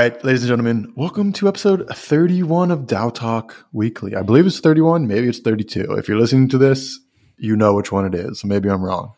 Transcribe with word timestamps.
All 0.00 0.06
right, 0.08 0.24
ladies 0.24 0.44
and 0.44 0.48
gentlemen, 0.48 0.94
welcome 0.96 1.30
to 1.34 1.46
episode 1.46 1.86
31 1.90 2.70
of 2.70 2.86
DAO 2.86 3.12
Talk 3.12 3.66
Weekly. 3.74 4.16
I 4.16 4.22
believe 4.22 4.46
it's 4.46 4.58
31, 4.58 5.06
maybe 5.06 5.28
it's 5.28 5.40
32. 5.40 5.92
If 5.98 6.08
you're 6.08 6.18
listening 6.18 6.48
to 6.48 6.56
this, 6.56 6.98
you 7.36 7.54
know 7.54 7.74
which 7.74 7.92
one 7.92 8.06
it 8.06 8.14
is. 8.14 8.40
So 8.40 8.48
maybe 8.48 8.70
I'm 8.70 8.82
wrong. 8.82 9.12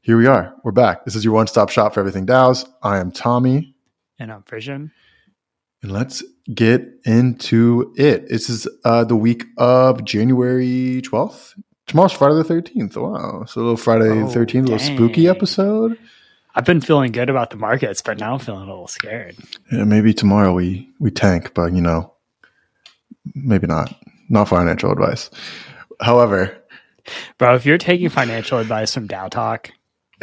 Here 0.00 0.16
we 0.16 0.26
are. 0.26 0.54
We're 0.64 0.72
back. 0.72 1.04
This 1.04 1.14
is 1.14 1.26
your 1.26 1.34
one 1.34 1.46
stop 1.46 1.68
shop 1.68 1.92
for 1.92 2.00
everything 2.00 2.24
DAOs. 2.24 2.66
I 2.82 2.96
am 3.00 3.12
Tommy. 3.12 3.74
And 4.18 4.32
I'm 4.32 4.44
Frisson. 4.44 4.92
And 5.82 5.92
let's 5.92 6.24
get 6.54 6.88
into 7.04 7.92
it. 7.98 8.30
This 8.30 8.48
is 8.48 8.66
uh, 8.86 9.04
the 9.04 9.14
week 9.14 9.44
of 9.58 10.06
January 10.06 11.02
12th. 11.04 11.52
Tomorrow's 11.86 12.14
Friday 12.14 12.36
the 12.36 12.44
13th. 12.44 12.96
Wow. 12.96 13.44
So 13.44 13.60
a 13.60 13.62
little 13.62 13.76
Friday 13.76 14.08
the 14.08 14.22
Oh, 14.22 14.28
13th, 14.28 14.54
a 14.54 14.62
little 14.62 14.78
spooky 14.78 15.28
episode. 15.28 15.98
I've 16.54 16.64
been 16.64 16.80
feeling 16.80 17.12
good 17.12 17.30
about 17.30 17.50
the 17.50 17.56
markets, 17.56 18.02
but 18.02 18.18
now 18.18 18.34
I'm 18.34 18.40
feeling 18.40 18.62
a 18.62 18.66
little 18.66 18.88
scared. 18.88 19.36
Yeah, 19.70 19.84
maybe 19.84 20.12
tomorrow 20.12 20.52
we 20.52 20.88
we 20.98 21.10
tank, 21.10 21.52
but 21.54 21.72
you 21.72 21.80
know, 21.80 22.12
maybe 23.34 23.66
not. 23.66 23.94
Not 24.28 24.48
financial 24.48 24.90
advice. 24.92 25.30
However, 26.00 26.56
Bro, 27.38 27.54
if 27.54 27.64
you're 27.64 27.78
taking 27.78 28.08
financial 28.10 28.58
advice 28.58 28.92
from 28.92 29.08
DAO 29.08 29.30
Talk, 29.30 29.70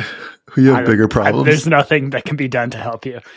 you 0.57 0.67
have 0.67 0.77
don't- 0.77 0.85
bigger 0.85 1.05
I- 1.05 1.07
problems. 1.07 1.45
there's 1.45 1.67
nothing 1.67 2.11
that 2.11 2.25
can 2.25 2.35
be 2.35 2.47
done 2.47 2.69
to 2.71 2.77
help 2.77 3.05
you. 3.05 3.19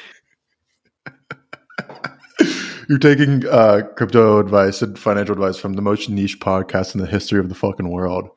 You're 2.88 2.98
taking 2.98 3.46
uh, 3.46 3.82
crypto 3.96 4.38
advice 4.38 4.80
and 4.80 4.98
financial 4.98 5.34
advice 5.34 5.58
from 5.58 5.74
the 5.74 5.82
most 5.82 6.08
niche 6.08 6.40
podcast 6.40 6.94
in 6.94 7.00
the 7.02 7.06
history 7.06 7.38
of 7.38 7.50
the 7.50 7.54
fucking 7.54 7.90
world. 7.90 8.30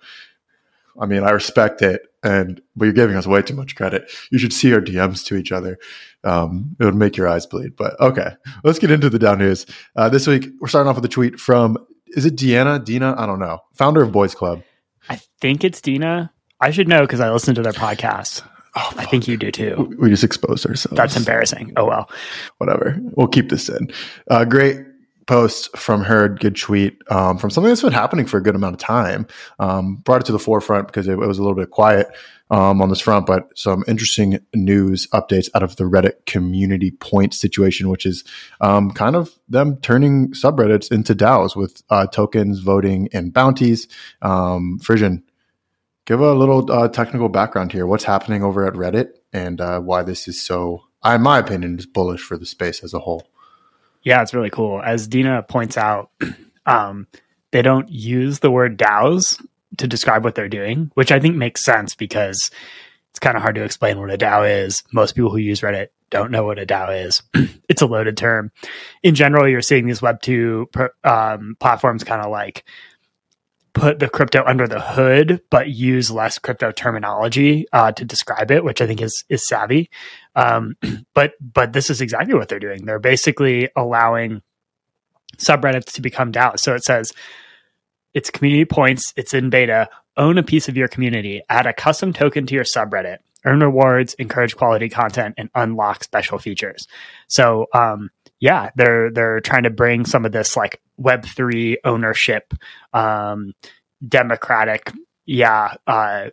I 1.00 1.06
mean, 1.06 1.24
I 1.24 1.32
respect 1.32 1.82
it, 1.82 2.02
and 2.24 2.62
but 2.76 2.86
you're 2.86 2.94
giving 2.94 3.16
us 3.16 3.28
way 3.28 3.42
too 3.42 3.56
much 3.56 3.76
credit. 3.76 4.12
You 4.32 4.38
should 4.38 4.54
see 4.54 4.74
our 4.74 4.82
DMs 4.82 5.26
to 5.26 5.36
each 5.36 5.52
other. 5.52 5.78
Um, 6.24 6.76
it 6.80 6.86
would 6.86 6.96
make 6.96 7.18
your 7.18 7.28
eyes 7.28 7.46
bleed. 7.46 7.76
But 7.76 8.00
okay, 8.00 8.32
let's 8.64 8.80
get 8.80 8.92
into 8.92 9.10
the 9.10 9.20
DAO 9.20 9.38
news. 9.38 9.66
Uh, 9.96 10.10
this 10.10 10.28
week, 10.28 10.48
we're 10.60 10.68
starting 10.68 10.90
off 10.90 10.96
with 10.96 11.06
a 11.06 11.10
tweet 11.10 11.40
from 11.40 11.78
is 12.08 12.26
it 12.26 12.36
Deanna? 12.36 12.84
Dina? 12.84 13.16
I 13.18 13.26
don't 13.26 13.40
know. 13.40 13.60
Founder 13.74 14.02
of 14.02 14.12
Boys 14.12 14.36
Club. 14.36 14.64
I 15.10 15.20
think 15.40 15.64
it's 15.64 15.82
Dina. 15.82 16.32
I 16.60 16.72
should 16.72 16.88
know 16.88 17.02
because 17.02 17.20
I 17.20 17.32
listen 17.32 17.56
to 17.56 17.62
their 17.62 17.74
podcast. 17.74 18.44
Oh, 18.76 18.94
I 18.98 19.06
think 19.06 19.28
you 19.28 19.36
do 19.36 19.52
too. 19.52 19.96
we 20.00 20.10
just 20.10 20.24
exposed 20.24 20.66
ourselves. 20.66 20.96
That's 20.96 21.18
embarrassing. 21.18 21.74
Oh 21.76 21.86
well. 21.86 22.10
whatever. 22.58 22.98
We'll 23.16 23.28
keep 23.28 23.50
this 23.50 23.68
in. 23.68 23.92
Uh, 24.30 24.46
great 24.46 24.78
post 25.32 25.78
from 25.78 26.04
her, 26.04 26.28
good 26.28 26.58
tweet 26.58 27.02
um, 27.10 27.38
from 27.38 27.50
something 27.50 27.70
that's 27.70 27.82
been 27.82 27.94
happening 27.94 28.26
for 28.26 28.36
a 28.36 28.44
good 28.44 28.54
amount 28.54 28.74
of 28.74 28.82
time. 28.82 29.26
Um, 29.60 29.96
brought 29.96 30.20
it 30.20 30.26
to 30.26 30.34
the 30.34 30.40
forefront 30.40 30.88
because 30.88 31.08
it, 31.08 31.18
was 31.18 31.40
a 31.40 31.42
little 31.42 31.56
bit 31.56 31.70
quiet 31.70 32.08
um, 32.50 32.82
on 32.82 32.90
this 32.90 33.00
front, 33.00 33.28
but 33.28 33.48
some 33.58 33.86
interesting 33.88 34.40
news 34.54 35.08
updates 35.14 35.48
out 35.56 35.64
of 35.64 35.78
the 35.78 35.86
Reddit 35.86 36.26
community 36.26 36.92
point 36.92 37.34
situation, 37.34 37.88
which 37.88 38.06
is 38.06 38.26
um, 38.60 38.92
kind 38.92 39.16
of 39.16 39.32
them 39.48 39.78
turning 39.78 40.34
subreddits 40.34 40.92
into 40.92 41.16
DAOs 41.16 41.56
with 41.56 41.82
uh, 41.90 42.08
tokens, 42.08 42.60
voting, 42.60 43.08
and 43.14 43.32
bounties. 43.32 43.88
Um, 44.22 44.82
Frisson, 44.84 45.24
give 46.04 46.20
a 46.20 46.34
little 46.34 46.70
uh, 46.70 46.90
technical 46.90 47.30
background 47.30 47.72
here. 47.72 47.88
What's 47.88 48.04
happening 48.04 48.44
over 48.44 48.68
at 48.68 48.74
Reddit 48.74 49.14
and 49.32 49.62
uh, 49.62 49.80
why 49.80 50.04
this 50.04 50.28
is 50.28 50.42
so, 50.42 50.82
in 51.06 51.22
my 51.22 51.40
opinion, 51.40 51.80
is 51.80 51.86
bullish 51.86 52.20
for 52.20 52.38
the 52.38 52.46
space 52.46 52.84
as 52.84 52.94
a 52.94 53.00
whole. 53.00 53.31
Yeah, 54.04 54.22
it's 54.22 54.34
really 54.34 54.50
cool. 54.50 54.82
As 54.82 55.08
Dina 55.08 55.44
points 55.44 55.78
out, 55.78 56.12
um, 56.66 57.08
they 57.52 57.62
don't 57.62 57.90
use 57.90 58.40
the 58.40 58.52
word 58.52 58.78
DAOs 58.78 59.44
to 59.78 59.88
describe 59.88 60.24
what 60.24 60.36
they're 60.36 60.50
doing, 60.50 60.92
which 60.96 61.12
I 61.12 61.20
think 61.20 61.36
makes 61.36 61.64
sense 61.64 61.96
because 61.96 62.50
it's 63.12 63.20
kind 63.20 63.36
of 63.36 63.44
hard 63.44 63.56
to 63.56 63.64
explain 63.64 64.00
what 64.00 64.12
a 64.12 64.18
DAO 64.18 64.66
is. 64.66 64.84
Most 64.92 65.16
people 65.16 65.30
who 65.30 65.38
use 65.38 65.62
Reddit 65.62 65.88
don't 66.10 66.32
know 66.32 66.44
what 66.44 66.60
a 66.60 66.66
DAO 66.66 67.06
is. 67.06 67.22
it's 67.70 67.82
a 67.82 67.86
loaded 67.86 68.18
term. 68.18 68.52
In 69.04 69.16
general, 69.16 69.48
you're 69.48 69.62
seeing 69.62 69.86
these 69.86 70.02
Web 70.02 70.22
two 70.22 70.68
per, 70.72 70.92
um, 71.04 71.56
platforms 71.60 72.04
kind 72.04 72.22
of 72.22 72.32
like 72.32 72.64
put 73.74 74.00
the 74.00 74.10
crypto 74.10 74.44
under 74.46 74.68
the 74.68 74.82
hood, 74.82 75.42
but 75.50 75.70
use 75.70 76.12
less 76.12 76.38
crypto 76.38 76.72
terminology 76.72 77.66
uh, 77.72 77.92
to 77.94 78.06
describe 78.06 78.52
it, 78.52 78.64
which 78.64 78.82
I 78.82 78.88
think 78.88 79.02
is 79.02 79.24
is 79.30 79.48
savvy. 79.48 79.90
Um, 80.36 80.76
but 81.14 81.34
but 81.40 81.74
this 81.74 81.90
is 81.90 82.02
exactly 82.02 82.34
what 82.34 82.50
they're 82.50 82.60
doing. 82.60 82.86
They're 82.86 83.00
basically 83.00 83.70
allowing 83.76 84.42
subreddits 85.38 85.94
to 85.94 86.02
become 86.02 86.32
DAOs. 86.32 86.60
So 86.60 86.74
it 86.76 86.84
says 86.84 87.12
it's 88.14 88.30
community 88.30 88.66
points. 88.66 89.14
It's 89.16 89.34
in 89.34 89.50
beta. 89.50 89.90
Own 90.18 90.38
a 90.38 90.44
piece 90.44 90.68
of 90.68 90.76
your 90.76 90.88
community. 90.88 91.42
Add 91.50 91.66
a 91.66 91.74
custom 91.74 92.12
token 92.14 92.46
to 92.48 92.54
your 92.54 92.66
subreddit. 92.66 93.20
Earn 93.46 93.62
rewards. 93.62 94.14
Encourage 94.16 94.56
quality 94.56 94.90
content 94.90 95.36
and 95.38 95.50
unlock 95.56 96.04
special 96.04 96.38
features. 96.38 96.88
So 97.28 97.68
um, 97.74 98.10
yeah, 98.42 98.72
they're 98.76 99.12
they're 99.12 99.40
trying 99.40 99.64
to 99.64 99.70
bring 99.70 100.04
some 100.06 100.26
of 100.26 100.32
this 100.34 100.58
like 100.58 100.82
Web 100.98 101.26
three 101.26 101.78
ownership, 101.86 102.54
um, 102.92 103.54
democratic, 104.06 104.92
yeah, 105.26 105.76
uh, 105.88 106.26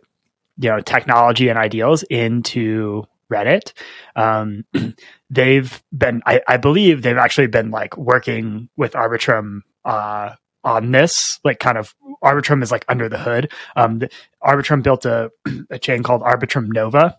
you 0.57 0.69
know, 0.69 0.81
technology 0.81 1.49
and 1.49 1.57
ideals 1.57 2.03
into 2.03 3.05
Reddit. 3.31 3.73
Um, 4.15 4.65
they've 5.29 5.83
been, 5.95 6.21
I, 6.25 6.41
I 6.47 6.57
believe, 6.57 7.01
they've 7.01 7.17
actually 7.17 7.47
been 7.47 7.71
like 7.71 7.95
working 7.95 8.69
with 8.75 8.93
Arbitrum 8.93 9.61
uh, 9.85 10.31
on 10.63 10.91
this. 10.91 11.39
Like, 11.43 11.59
kind 11.59 11.77
of, 11.77 11.95
Arbitrum 12.23 12.61
is 12.63 12.71
like 12.71 12.85
under 12.89 13.07
the 13.07 13.19
hood. 13.19 13.51
Um, 13.75 13.99
the, 13.99 14.09
Arbitrum 14.43 14.83
built 14.83 15.05
a, 15.05 15.31
a 15.69 15.79
chain 15.79 16.03
called 16.03 16.21
Arbitrum 16.21 16.69
Nova 16.73 17.17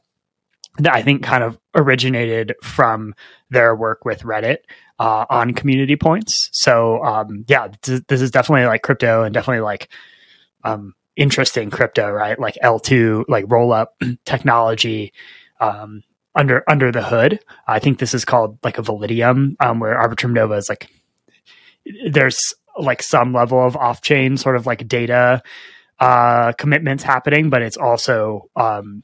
that 0.79 0.95
I 0.95 1.03
think 1.03 1.23
kind 1.23 1.45
of 1.45 1.59
originated 1.75 2.55
from 2.63 3.15
their 3.51 3.75
work 3.75 4.05
with 4.05 4.23
Reddit 4.23 4.59
uh, 4.99 5.27
on 5.29 5.55
community 5.55 5.97
points. 5.97 6.49
So, 6.53 7.03
um, 7.05 7.45
yeah, 7.49 7.69
this, 7.83 8.03
this 8.09 8.21
is 8.21 8.31
definitely 8.31 8.67
like 8.67 8.83
crypto 8.83 9.23
and 9.23 9.35
definitely 9.35 9.63
like 9.63 9.89
um, 10.65 10.95
interesting 11.17 11.71
crypto, 11.71 12.11
right? 12.11 12.39
Like 12.39 12.57
L2, 12.63 13.25
like 13.29 13.45
roll 13.49 13.73
up 13.73 14.01
technology 14.25 15.13
um, 15.61 16.03
under 16.35 16.69
under 16.69 16.93
the 16.93 17.03
hood. 17.03 17.41
I 17.67 17.79
think 17.79 17.99
this 17.99 18.15
is 18.15 18.25
called 18.25 18.59
like 18.63 18.79
a 18.79 18.83
Validium, 18.83 19.57
um, 19.61 19.81
where 19.81 19.97
Arbitrum 19.97 20.33
Nova 20.33 20.55
is 20.55 20.69
like 20.69 20.89
there's 22.11 22.55
like 22.79 23.03
some 23.03 23.33
level 23.33 23.65
of 23.65 23.77
off 23.77 24.01
chain 24.01 24.37
sort 24.37 24.57
of 24.57 24.67
like 24.67 24.87
data 24.87 25.43
uh, 25.99 26.53
commitments 26.53 27.03
happening, 27.03 27.51
but 27.51 27.63
it's 27.63 27.77
also 27.77 28.49
um, 28.57 29.03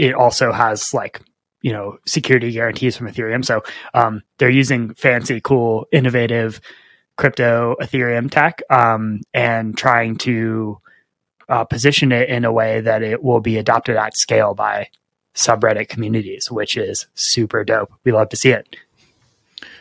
it 0.00 0.14
also 0.14 0.50
has 0.50 0.94
like 0.94 1.20
you 1.60 1.72
know 1.72 1.98
security 2.06 2.50
guarantees 2.50 2.96
from 2.96 3.06
Ethereum. 3.06 3.44
So 3.44 3.62
um, 3.92 4.22
they're 4.38 4.50
using 4.50 4.94
fancy, 4.94 5.40
cool, 5.40 5.86
innovative 5.92 6.60
crypto 7.16 7.76
Ethereum 7.82 8.30
tech 8.30 8.62
um, 8.70 9.20
and 9.34 9.76
trying 9.76 10.16
to 10.16 10.80
uh, 11.50 11.64
position 11.64 12.12
it 12.12 12.30
in 12.30 12.46
a 12.46 12.52
way 12.52 12.80
that 12.80 13.02
it 13.02 13.22
will 13.22 13.40
be 13.40 13.58
adopted 13.58 13.96
at 13.96 14.16
scale 14.16 14.54
by 14.54 14.88
subreddit 15.34 15.88
communities, 15.88 16.50
which 16.50 16.78
is 16.78 17.06
super 17.14 17.62
dope. 17.62 17.92
We 18.04 18.12
love 18.12 18.30
to 18.30 18.36
see 18.36 18.50
it. 18.50 18.76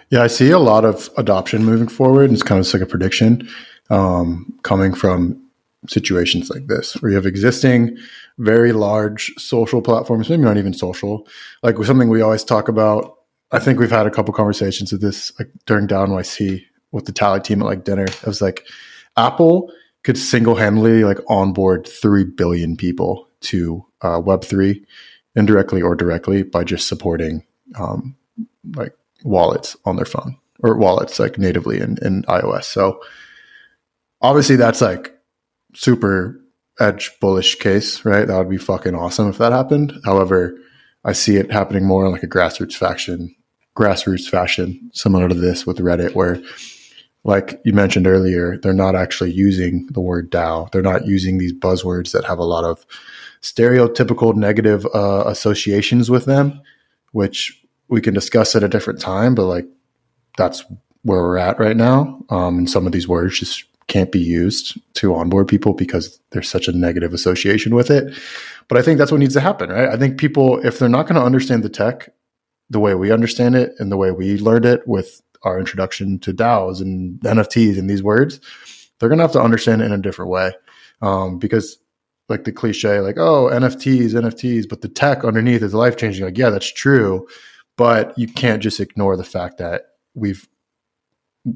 Yeah, 0.10 0.24
I 0.24 0.28
see 0.28 0.50
a 0.52 0.60
lot 0.60 0.84
of 0.84 1.10
adoption 1.18 1.64
moving 1.64 1.88
forward. 1.88 2.26
and 2.26 2.34
It's 2.34 2.44
kind 2.44 2.60
of 2.60 2.74
like 2.74 2.82
a 2.82 2.86
prediction 2.86 3.48
um, 3.90 4.54
coming 4.64 4.94
from 4.94 5.42
situations 5.88 6.50
like 6.50 6.68
this, 6.68 6.94
where 6.96 7.12
you 7.12 7.16
have 7.16 7.26
existing, 7.26 7.98
very 8.38 8.72
large 8.72 9.34
social 9.38 9.82
platforms, 9.82 10.30
maybe 10.30 10.44
not 10.44 10.58
even 10.58 10.74
social, 10.74 11.28
like 11.64 11.78
something 11.84 12.10
we 12.10 12.22
always 12.22 12.44
talk 12.44 12.68
about. 12.68 13.18
I 13.52 13.60
think 13.60 13.80
we've 13.80 13.90
had 13.90 14.06
a 14.06 14.12
couple 14.12 14.34
conversations 14.34 14.94
of 14.94 15.02
this 15.02 15.32
like 15.40 15.50
during 15.66 15.88
DAO 15.88 16.08
NYC 16.08 16.64
with 16.92 17.06
the 17.06 17.12
Tally 17.12 17.40
team 17.40 17.62
at 17.62 17.66
like 17.66 17.84
dinner. 17.84 18.06
It 18.06 18.26
was 18.26 18.42
like 18.42 18.68
Apple 19.18 19.72
could 20.04 20.18
single 20.18 20.56
handedly 20.56 21.04
like 21.04 21.20
onboard 21.28 21.88
three 21.88 22.24
billion 22.24 22.78
people 22.78 23.28
to 23.42 23.86
uh, 24.02 24.22
Web 24.24 24.44
three, 24.44 24.86
indirectly 25.36 25.82
or 25.82 25.96
directly, 25.96 26.44
by 26.44 26.64
just 26.64 26.88
supporting 26.88 27.44
um, 27.78 28.16
like 28.76 28.94
wallets 29.24 29.76
on 29.86 29.96
their 29.96 30.06
phone 30.06 30.38
or 30.62 30.78
wallets 30.78 31.20
like 31.20 31.38
natively 31.38 31.80
in, 31.80 31.98
in 32.02 32.24
iOS. 32.24 32.66
So 32.66 33.02
obviously 34.22 34.56
that's 34.56 34.82
like 34.82 35.14
super 35.76 36.40
edge 36.80 37.12
bullish 37.20 37.56
case, 37.56 38.06
right? 38.06 38.28
That 38.28 38.38
would 38.38 38.50
be 38.50 38.58
fucking 38.58 38.96
awesome 38.96 39.30
if 39.30 39.38
that 39.38 39.52
happened. 39.52 39.94
However, 40.06 40.58
I 41.04 41.14
see 41.14 41.38
it 41.38 41.52
happening 41.52 41.86
more 41.86 42.06
in 42.06 42.12
like 42.12 42.24
a 42.24 42.28
grassroots 42.28 42.76
faction, 42.76 43.36
grassroots 43.76 44.30
fashion, 44.30 44.90
similar 44.94 45.28
to 45.30 45.36
this 45.36 45.66
with 45.66 45.80
Reddit, 45.80 46.16
where 46.16 46.42
like 47.24 47.60
you 47.66 47.74
mentioned 47.74 48.08
earlier, 48.08 48.58
they're 48.58 48.74
not 48.74 48.96
actually 48.96 49.32
using 49.32 49.88
the 49.92 50.00
word 50.00 50.32
DAO. 50.32 50.72
They're 50.72 50.82
not 50.82 51.06
using 51.06 51.38
these 51.38 51.54
buzzwords 51.54 52.12
that 52.12 52.26
have 52.26 52.40
a 52.40 52.46
lot 52.46 52.64
of 52.64 52.86
stereotypical 53.42 54.36
negative 54.36 54.86
uh, 54.94 55.24
associations 55.26 56.10
with 56.10 56.26
them, 56.26 56.62
which 57.12 57.62
we 57.90 58.02
can 58.02 58.14
discuss 58.14 58.56
at 58.56 58.64
a 58.64 58.70
different 58.70 59.02
time. 59.02 59.36
But 59.36 59.46
like 59.46 59.68
that's 60.38 60.64
where 61.04 61.22
we're 61.22 61.38
at 61.38 61.60
right 61.60 61.78
now. 61.78 62.24
Um, 62.30 62.60
and 62.60 62.70
some 62.70 62.86
of 62.86 62.94
these 62.94 63.08
words 63.08 63.40
just 63.40 63.66
can't 63.90 64.12
be 64.12 64.20
used 64.20 64.78
to 64.96 65.14
onboard 65.14 65.48
people 65.48 65.74
because 65.74 66.20
there's 66.32 66.48
such 66.48 66.68
a 66.68 66.72
negative 66.72 67.14
association 67.14 67.76
with 67.76 67.92
it. 67.92 68.18
But 68.68 68.78
I 68.78 68.82
think 68.82 68.98
that's 68.98 69.12
what 69.12 69.20
needs 69.20 69.34
to 69.34 69.42
happen, 69.42 69.70
right? 69.70 69.90
I 69.90 69.98
think 69.98 70.18
people, 70.18 70.66
if 70.66 70.80
they're 70.80 70.88
not 70.88 71.08
going 71.08 71.20
to 71.20 71.26
understand 71.26 71.64
the 71.64 71.70
tech, 71.70 72.10
the 72.70 72.80
way 72.80 72.94
we 72.94 73.12
understand 73.12 73.56
it 73.56 73.74
and 73.80 73.92
the 73.92 73.98
way 73.98 74.12
we 74.12 74.38
learned 74.38 74.66
it 74.66 74.88
with 74.88 75.22
our 75.44 75.60
introduction 75.60 76.20
to 76.20 76.34
DAOs 76.34 76.82
and 76.82 77.20
NFTs 77.22 77.80
and 77.80 77.90
these 77.90 78.04
words, 78.04 78.40
they're 79.00 79.10
going 79.10 79.20
to 79.20 79.24
have 79.24 79.32
to 79.34 79.42
understand 79.42 79.82
it 79.82 79.86
in 79.86 79.92
a 79.92 79.98
different 79.98 80.32
way. 80.32 80.52
Um, 81.02 81.40
because 81.40 81.78
like 82.28 82.44
the 82.44 82.52
cliche, 82.52 83.00
like, 83.00 83.18
oh, 83.18 83.50
NFTs, 83.52 84.12
NFTs, 84.12 84.70
but 84.70 84.82
the 84.82 84.90
tech 84.90 85.24
underneath 85.24 85.64
is 85.64 85.74
life 85.74 85.98
changing. 85.98 86.26
Like, 86.26 86.38
yeah, 86.38 86.50
that's 86.50 86.72
true. 86.72 87.28
But 87.78 88.18
you 88.18 88.28
can't 88.28 88.62
just 88.62 88.80
ignore 88.80 89.16
the 89.16 89.24
fact 89.24 89.58
that 89.58 89.94
we've, 90.14 90.48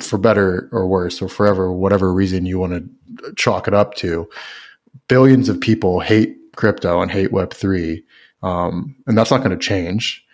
for 0.02 0.18
better 0.18 0.70
or 0.72 0.88
worse, 0.88 1.22
or 1.22 1.30
forever, 1.30 1.72
whatever 1.72 2.14
reason 2.14 2.46
you 2.46 2.60
want 2.60 2.74
to 2.74 3.34
chalk 3.36 3.68
it 3.68 3.74
up 3.74 3.96
to, 3.96 4.30
billions 5.08 5.50
of 5.50 5.60
people 5.60 6.00
hate 6.00 6.38
crypto 6.56 7.02
and 7.02 7.12
hate 7.12 7.32
Web3. 7.32 8.04
Um, 8.42 8.96
and 9.08 9.18
that's 9.18 9.32
not 9.32 9.44
going 9.44 9.58
to 9.58 9.58
change. 9.58 10.26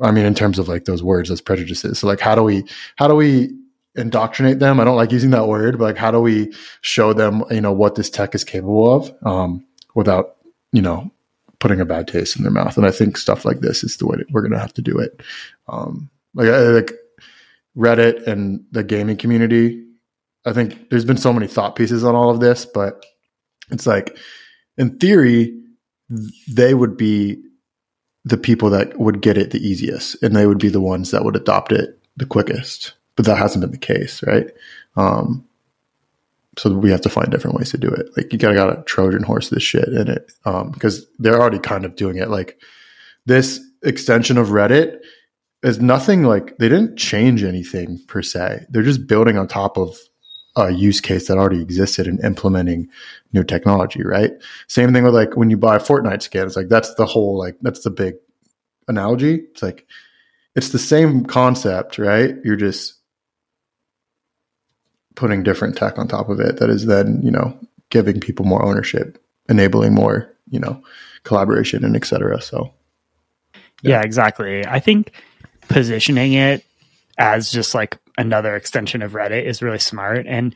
I 0.00 0.10
mean, 0.10 0.24
in 0.24 0.34
terms 0.34 0.58
of 0.58 0.68
like 0.68 0.84
those 0.84 1.02
words, 1.02 1.28
those 1.28 1.40
prejudices. 1.40 1.98
So 1.98 2.06
like, 2.06 2.20
how 2.20 2.34
do 2.34 2.42
we, 2.42 2.64
how 2.96 3.08
do 3.08 3.14
we 3.14 3.50
indoctrinate 3.94 4.58
them? 4.58 4.80
I 4.80 4.84
don't 4.84 4.96
like 4.96 5.12
using 5.12 5.30
that 5.30 5.48
word, 5.48 5.78
but 5.78 5.84
like, 5.84 5.96
how 5.96 6.10
do 6.10 6.20
we 6.20 6.52
show 6.80 7.12
them, 7.12 7.44
you 7.50 7.60
know, 7.60 7.72
what 7.72 7.94
this 7.94 8.10
tech 8.10 8.34
is 8.34 8.44
capable 8.44 8.92
of, 8.92 9.12
um, 9.24 9.64
without, 9.94 10.36
you 10.72 10.82
know, 10.82 11.10
putting 11.60 11.80
a 11.80 11.84
bad 11.84 12.08
taste 12.08 12.36
in 12.36 12.42
their 12.42 12.52
mouth? 12.52 12.76
And 12.76 12.86
I 12.86 12.90
think 12.90 13.16
stuff 13.16 13.44
like 13.44 13.60
this 13.60 13.84
is 13.84 13.96
the 13.96 14.06
way 14.06 14.16
that 14.16 14.30
we're 14.32 14.42
going 14.42 14.52
to 14.52 14.58
have 14.58 14.74
to 14.74 14.82
do 14.82 14.98
it. 14.98 15.22
Um, 15.68 16.10
like, 16.34 16.48
like 16.48 16.92
Reddit 17.76 18.26
and 18.26 18.64
the 18.70 18.84
gaming 18.84 19.16
community. 19.16 19.84
I 20.46 20.52
think 20.52 20.90
there's 20.90 21.04
been 21.04 21.16
so 21.16 21.32
many 21.32 21.46
thought 21.46 21.76
pieces 21.76 22.04
on 22.04 22.14
all 22.14 22.30
of 22.30 22.40
this, 22.40 22.64
but 22.66 23.04
it's 23.70 23.86
like, 23.86 24.16
in 24.76 24.98
theory, 24.98 25.58
they 26.48 26.74
would 26.74 26.96
be 26.96 27.42
the 28.24 28.36
people 28.36 28.70
that 28.70 28.98
would 28.98 29.20
get 29.20 29.36
it 29.36 29.50
the 29.50 29.66
easiest 29.66 30.22
and 30.22 30.34
they 30.34 30.46
would 30.46 30.58
be 30.58 30.68
the 30.68 30.80
ones 30.80 31.10
that 31.10 31.24
would 31.24 31.36
adopt 31.36 31.72
it 31.72 31.98
the 32.16 32.26
quickest. 32.26 32.94
But 33.16 33.26
that 33.26 33.38
hasn't 33.38 33.60
been 33.62 33.70
the 33.70 33.78
case, 33.78 34.22
right? 34.24 34.50
Um, 34.96 35.46
so 36.58 36.72
we 36.74 36.90
have 36.90 37.00
to 37.02 37.08
find 37.08 37.30
different 37.30 37.56
ways 37.56 37.70
to 37.70 37.78
do 37.78 37.88
it. 37.88 38.08
Like 38.16 38.32
you 38.32 38.38
gotta 38.38 38.54
got 38.54 38.78
a 38.78 38.82
Trojan 38.82 39.22
horse 39.22 39.50
this 39.50 39.62
shit 39.62 39.88
in 39.88 40.08
it 40.08 40.32
because 40.44 41.00
um, 41.00 41.06
they're 41.18 41.40
already 41.40 41.58
kind 41.58 41.84
of 41.84 41.96
doing 41.96 42.16
it. 42.16 42.28
Like 42.28 42.60
this 43.26 43.60
extension 43.82 44.38
of 44.38 44.48
Reddit 44.48 45.00
is 45.64 45.80
nothing 45.80 46.22
like 46.24 46.56
they 46.58 46.68
didn't 46.68 46.96
change 46.96 47.42
anything 47.42 48.00
per 48.06 48.22
se. 48.22 48.66
They're 48.68 48.82
just 48.82 49.06
building 49.06 49.38
on 49.38 49.48
top 49.48 49.78
of 49.78 49.96
a 50.56 50.70
use 50.70 51.00
case 51.00 51.26
that 51.26 51.38
already 51.38 51.60
existed 51.60 52.06
and 52.06 52.22
implementing 52.22 52.88
new 53.32 53.42
technology, 53.42 54.02
right? 54.04 54.30
Same 54.68 54.92
thing 54.92 55.02
with 55.02 55.14
like 55.14 55.36
when 55.36 55.50
you 55.50 55.56
buy 55.56 55.76
a 55.76 55.80
Fortnite 55.80 56.22
skin, 56.22 56.46
it's 56.46 56.56
like 56.56 56.68
that's 56.68 56.94
the 56.94 57.06
whole 57.06 57.38
like 57.38 57.56
that's 57.62 57.80
the 57.80 57.90
big 57.90 58.14
analogy. 58.86 59.36
It's 59.50 59.62
like 59.62 59.86
it's 60.54 60.68
the 60.68 60.78
same 60.78 61.24
concept, 61.24 61.98
right? 61.98 62.36
You're 62.44 62.56
just 62.56 62.94
putting 65.16 65.42
different 65.42 65.76
tech 65.76 65.98
on 65.98 66.08
top 66.08 66.28
of 66.28 66.40
it 66.40 66.58
that 66.58 66.70
is 66.70 66.86
then, 66.86 67.20
you 67.22 67.30
know, 67.30 67.58
giving 67.90 68.20
people 68.20 68.44
more 68.44 68.64
ownership, 68.64 69.18
enabling 69.48 69.94
more, 69.94 70.32
you 70.50 70.60
know, 70.60 70.82
collaboration 71.22 71.84
and 71.84 71.96
etc. 71.96 72.40
So 72.40 72.72
yeah. 73.82 73.92
yeah, 73.92 74.02
exactly. 74.02 74.64
I 74.66 74.78
think 74.78 75.12
positioning 75.68 76.34
it 76.34 76.64
as 77.18 77.50
just 77.50 77.74
like 77.74 77.98
another 78.16 78.56
extension 78.56 79.02
of 79.02 79.12
Reddit 79.12 79.44
is 79.44 79.62
really 79.62 79.78
smart. 79.78 80.26
And 80.26 80.54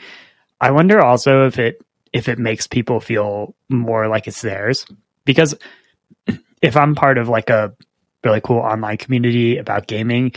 I 0.61 0.71
wonder 0.71 1.01
also 1.01 1.47
if 1.47 1.59
it 1.59 1.81
if 2.13 2.29
it 2.29 2.39
makes 2.39 2.67
people 2.67 3.01
feel 3.01 3.55
more 3.69 4.09
like 4.09 4.27
it's 4.27 4.43
theirs. 4.43 4.87
Because 5.25 5.55
if 6.63 6.77
I'm 6.77 6.95
part 6.95 7.19
of 7.19 7.29
like 7.29 7.51
a 7.51 7.75
really 8.25 8.41
cool 8.41 8.59
online 8.59 8.97
community 8.97 9.59
about 9.59 9.87
gaming, 9.87 10.33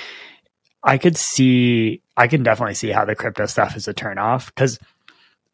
I 0.83 0.97
could 0.97 1.17
see 1.17 2.01
I 2.17 2.27
can 2.27 2.43
definitely 2.43 2.75
see 2.75 2.89
how 2.89 3.05
the 3.05 3.15
crypto 3.15 3.45
stuff 3.45 3.75
is 3.75 3.87
a 3.87 3.93
turnoff 3.93 4.47
because 4.47 4.79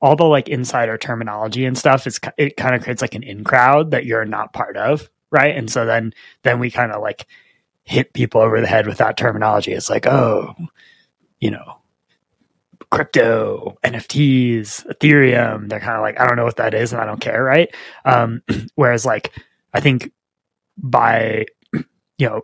all 0.02 0.16
the 0.16 0.26
like 0.26 0.50
insider 0.50 0.98
terminology 0.98 1.66
and 1.66 1.78
stuff 1.78 2.06
is 2.08 2.20
it 2.38 2.58
kind 2.58 2.76
of 2.76 2.84
creates 2.84 3.02
like 3.02 3.16
an 3.16 3.24
in 3.24 3.44
crowd 3.44 3.92
that 3.92 4.06
you're 4.06 4.26
not 4.26 4.54
part 4.54 4.78
of, 4.78 5.10
right? 5.32 5.56
And 5.56 5.70
so 5.72 5.86
then 5.86 6.14
then 6.44 6.60
we 6.60 6.72
kind 6.72 6.92
of 6.92 7.02
like 7.02 7.28
hit 7.88 8.12
people 8.12 8.42
over 8.42 8.60
the 8.60 8.68
head 8.68 8.86
with 8.86 8.98
that 8.98 9.16
terminology. 9.16 9.72
It's 9.72 9.90
like, 9.90 10.06
oh, 10.06 10.54
you 11.40 11.52
know, 11.52 11.78
crypto, 12.92 13.78
NFTs, 13.82 14.86
Ethereum. 14.88 15.70
They're 15.70 15.80
kind 15.80 15.96
of 15.96 16.02
like, 16.02 16.20
I 16.20 16.28
don't 16.28 16.36
know 16.36 16.44
what 16.44 16.58
that 16.58 16.74
is 16.74 16.92
and 16.92 17.02
I 17.02 17.06
don't 17.06 17.22
care, 17.22 17.42
right? 17.42 17.74
Um, 18.04 18.42
whereas, 18.76 19.06
like, 19.06 19.32
I 19.74 19.80
think 19.80 20.12
by, 20.78 21.46
you 21.72 22.28
know, 22.28 22.42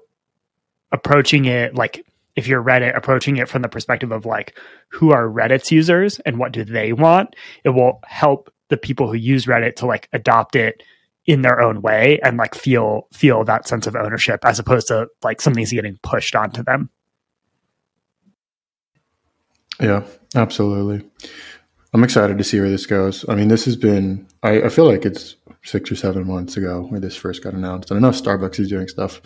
approaching 0.93 1.43
it 1.43 1.75
like, 1.75 2.05
if 2.37 2.47
you're 2.47 2.63
Reddit, 2.63 2.95
approaching 2.95 3.35
it 3.35 3.49
from 3.49 3.63
the 3.63 3.69
perspective 3.69 4.13
of 4.13 4.25
like, 4.25 4.57
who 4.87 5.11
are 5.11 5.27
Reddit's 5.27 5.73
users 5.73 6.19
and 6.19 6.39
what 6.39 6.53
do 6.53 6.63
they 6.63 6.93
want, 6.93 7.35
it 7.65 7.69
will 7.71 7.99
help 8.05 8.49
the 8.69 8.77
people 8.77 9.07
who 9.07 9.17
use 9.17 9.45
Reddit 9.45 9.75
to 9.75 9.87
like 9.87 10.07
adopt 10.13 10.55
it 10.55 10.83
in 11.25 11.41
their 11.41 11.61
own 11.61 11.81
way 11.81 12.19
and 12.23 12.37
like 12.37 12.55
feel 12.55 13.07
feel 13.13 13.43
that 13.45 13.67
sense 13.67 13.87
of 13.87 13.95
ownership 13.95 14.41
as 14.43 14.59
opposed 14.59 14.87
to 14.87 15.07
like 15.23 15.41
something's 15.41 15.71
getting 15.71 15.97
pushed 16.03 16.35
onto 16.35 16.63
them. 16.63 16.89
Yeah, 19.79 20.03
absolutely. 20.35 21.07
I'm 21.93 22.03
excited 22.03 22.37
to 22.37 22.43
see 22.43 22.59
where 22.59 22.69
this 22.69 22.85
goes. 22.85 23.27
I 23.29 23.35
mean, 23.35 23.47
this 23.47 23.65
has 23.65 23.75
been, 23.75 24.27
I, 24.41 24.63
I, 24.63 24.69
feel 24.69 24.85
like 24.85 25.05
it's 25.05 25.35
six 25.63 25.91
or 25.91 25.95
seven 25.95 26.27
months 26.27 26.57
ago 26.57 26.87
where 26.89 26.99
this 26.99 27.15
first 27.15 27.43
got 27.43 27.53
announced. 27.53 27.91
And 27.91 27.97
I 27.97 28.01
know 28.01 28.15
Starbucks 28.15 28.59
is 28.59 28.69
doing 28.69 28.87
stuff 28.87 29.21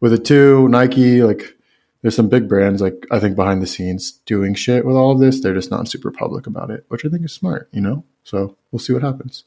with 0.00 0.12
it 0.12 0.24
too. 0.24 0.68
Nike, 0.68 1.22
like, 1.22 1.56
there's 2.02 2.16
some 2.16 2.28
big 2.28 2.48
brands, 2.48 2.82
like, 2.82 3.06
I 3.10 3.18
think 3.18 3.36
behind 3.36 3.62
the 3.62 3.66
scenes 3.66 4.12
doing 4.26 4.54
shit 4.54 4.84
with 4.84 4.96
all 4.96 5.12
of 5.12 5.20
this. 5.20 5.40
They're 5.40 5.54
just 5.54 5.70
not 5.70 5.88
super 5.88 6.10
public 6.10 6.46
about 6.46 6.70
it, 6.70 6.84
which 6.88 7.04
I 7.04 7.08
think 7.08 7.24
is 7.24 7.32
smart, 7.32 7.68
you 7.72 7.80
know? 7.80 8.04
So 8.24 8.56
we'll 8.70 8.80
see 8.80 8.92
what 8.92 9.02
happens. 9.02 9.44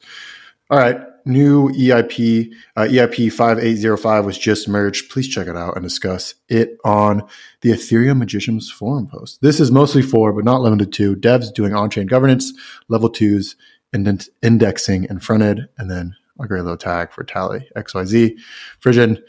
All 0.70 0.78
right 0.78 1.00
new 1.26 1.68
EIP, 1.70 2.52
uh, 2.76 2.82
EIP 2.82 3.32
5805 3.32 4.24
was 4.24 4.38
just 4.38 4.68
merged. 4.68 5.10
Please 5.10 5.28
check 5.28 5.48
it 5.48 5.56
out 5.56 5.74
and 5.76 5.84
discuss 5.84 6.34
it 6.48 6.78
on 6.84 7.22
the 7.60 7.70
Ethereum 7.70 8.18
Magicians 8.18 8.70
forum 8.70 9.06
post. 9.06 9.40
This 9.42 9.60
is 9.60 9.70
mostly 9.72 10.02
for, 10.02 10.32
but 10.32 10.44
not 10.44 10.62
limited 10.62 10.92
to, 10.94 11.16
devs 11.16 11.52
doing 11.52 11.74
on 11.74 11.90
chain 11.90 12.06
governance, 12.06 12.52
level 12.88 13.08
twos, 13.08 13.56
indexing 13.92 15.08
and 15.08 15.20
frontend, 15.20 15.66
and 15.78 15.90
then 15.90 16.14
a 16.40 16.46
great 16.46 16.62
little 16.62 16.76
tag 16.76 17.12
for 17.12 17.24
Tally 17.24 17.68
XYZ. 17.76 18.36
Frisson, 18.80 19.22